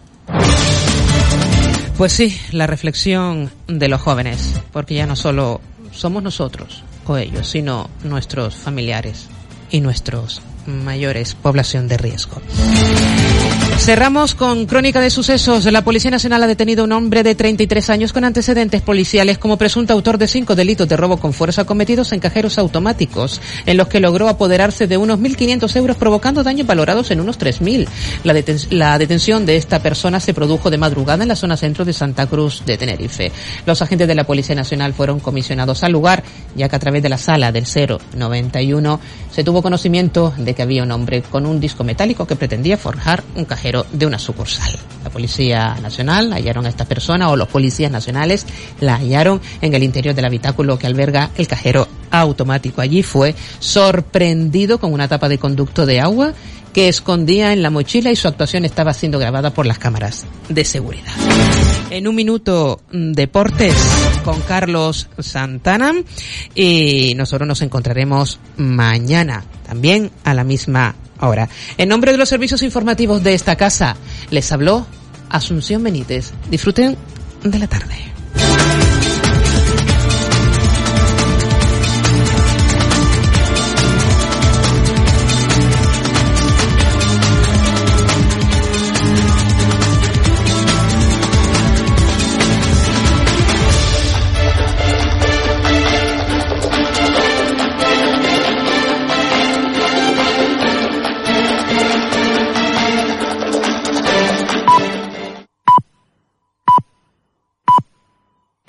Pues 1.97 2.13
sí, 2.13 2.39
la 2.51 2.67
reflexión 2.67 3.49
de 3.67 3.87
los 3.87 3.99
jóvenes, 3.99 4.53
porque 4.71 4.93
ya 4.93 5.07
no 5.07 5.15
solo 5.15 5.61
somos 5.91 6.21
nosotros 6.21 6.83
o 7.07 7.17
ellos, 7.17 7.47
sino 7.47 7.89
nuestros 8.03 8.55
familiares 8.55 9.29
y 9.71 9.81
nuestros 9.81 10.43
mayores, 10.67 11.33
población 11.33 11.87
de 11.87 11.97
riesgo. 11.97 12.39
Cerramos 13.75 14.35
con 14.35 14.65
crónica 14.65 14.99
de 14.99 15.09
sucesos. 15.09 15.63
La 15.65 15.83
Policía 15.83 16.11
Nacional 16.11 16.43
ha 16.43 16.47
detenido 16.47 16.81
a 16.81 16.85
un 16.85 16.91
hombre 16.91 17.23
de 17.23 17.35
33 17.35 17.89
años 17.89 18.11
con 18.11 18.25
antecedentes 18.25 18.81
policiales 18.81 19.37
como 19.37 19.57
presunto 19.57 19.93
autor 19.93 20.17
de 20.17 20.27
cinco 20.27 20.55
delitos 20.55 20.89
de 20.89 20.97
robo 20.97 21.17
con 21.17 21.31
fuerza 21.31 21.63
cometidos 21.63 22.11
en 22.11 22.19
cajeros 22.19 22.57
automáticos, 22.57 23.39
en 23.65 23.77
los 23.77 23.87
que 23.87 24.01
logró 24.01 24.27
apoderarse 24.27 24.87
de 24.87 24.97
unos 24.97 25.19
1.500 25.19 25.73
euros 25.77 25.95
provocando 25.95 26.43
daños 26.43 26.67
valorados 26.67 27.11
en 27.11 27.21
unos 27.21 27.39
3.000. 27.39 27.87
La, 28.25 28.33
deten- 28.33 28.67
la 28.71 28.97
detención 28.97 29.45
de 29.45 29.55
esta 29.55 29.79
persona 29.81 30.19
se 30.19 30.33
produjo 30.33 30.69
de 30.69 30.77
madrugada 30.77 31.23
en 31.23 31.29
la 31.29 31.35
zona 31.37 31.55
centro 31.55 31.85
de 31.85 31.93
Santa 31.93 32.25
Cruz 32.27 32.63
de 32.65 32.77
Tenerife. 32.77 33.31
Los 33.65 33.81
agentes 33.81 34.07
de 34.07 34.15
la 34.15 34.25
Policía 34.25 34.55
Nacional 34.55 34.93
fueron 34.93 35.19
comisionados 35.21 35.83
al 35.83 35.93
lugar, 35.93 36.23
ya 36.57 36.67
que 36.67 36.75
a 36.75 36.79
través 36.79 37.03
de 37.03 37.09
la 37.09 37.17
sala 37.17 37.51
del 37.53 37.65
091 38.17 38.99
se 39.31 39.43
tuvo 39.45 39.61
conocimiento 39.61 40.33
de 40.37 40.53
que 40.55 40.63
había 40.63 40.83
un 40.83 40.91
hombre 40.91 41.21
con 41.21 41.45
un 41.45 41.59
disco 41.61 41.85
metálico 41.85 42.25
que 42.27 42.35
pretendía 42.35 42.75
forjar 42.75 43.23
un 43.35 43.45
cajero 43.57 43.87
de 43.91 44.05
una 44.05 44.19
sucursal. 44.19 44.77
La 45.03 45.09
Policía 45.09 45.77
Nacional 45.81 46.31
hallaron 46.31 46.67
a 46.67 46.69
esta 46.69 46.85
persona 46.85 47.29
o 47.29 47.35
los 47.35 47.47
policías 47.47 47.91
nacionales 47.91 48.45
la 48.81 48.97
hallaron 48.97 49.41
en 49.61 49.73
el 49.73 49.81
interior 49.81 50.13
del 50.13 50.25
habitáculo 50.25 50.77
que 50.77 50.85
alberga 50.85 51.31
el 51.37 51.47
cajero 51.47 51.87
automático. 52.11 52.81
Allí 52.81 53.01
fue 53.01 53.33
sorprendido 53.59 54.77
con 54.79 54.93
una 54.93 55.07
tapa 55.07 55.27
de 55.27 55.39
conducto 55.39 55.87
de 55.87 55.99
agua 55.99 56.33
que 56.71 56.87
escondía 56.87 57.51
en 57.51 57.63
la 57.63 57.71
mochila 57.71 58.11
y 58.11 58.15
su 58.15 58.27
actuación 58.27 58.63
estaba 58.63 58.93
siendo 58.93 59.17
grabada 59.17 59.51
por 59.51 59.65
las 59.65 59.79
cámaras 59.79 60.27
de 60.49 60.63
seguridad. 60.63 61.11
En 61.89 62.07
un 62.07 62.13
minuto, 62.13 62.81
mm, 62.91 63.13
deportes 63.13 63.75
con 64.23 64.39
Carlos 64.41 65.07
Santana 65.17 65.93
y 66.53 67.13
nosotros 67.15 67.47
nos 67.47 67.63
encontraremos 67.63 68.39
mañana 68.57 69.43
también 69.67 70.11
a 70.23 70.33
la 70.33 70.43
misma 70.43 70.95
hora. 71.19 71.49
En 71.77 71.89
nombre 71.89 72.11
de 72.11 72.17
los 72.17 72.29
servicios 72.29 72.63
informativos 72.63 73.23
de 73.23 73.33
esta 73.33 73.55
casa, 73.55 73.95
les 74.31 74.51
habló 74.51 74.87
Asunción 75.29 75.83
Benítez. 75.83 76.33
Disfruten 76.49 76.97
de 77.43 77.59
la 77.59 77.67
tarde. 77.67 77.95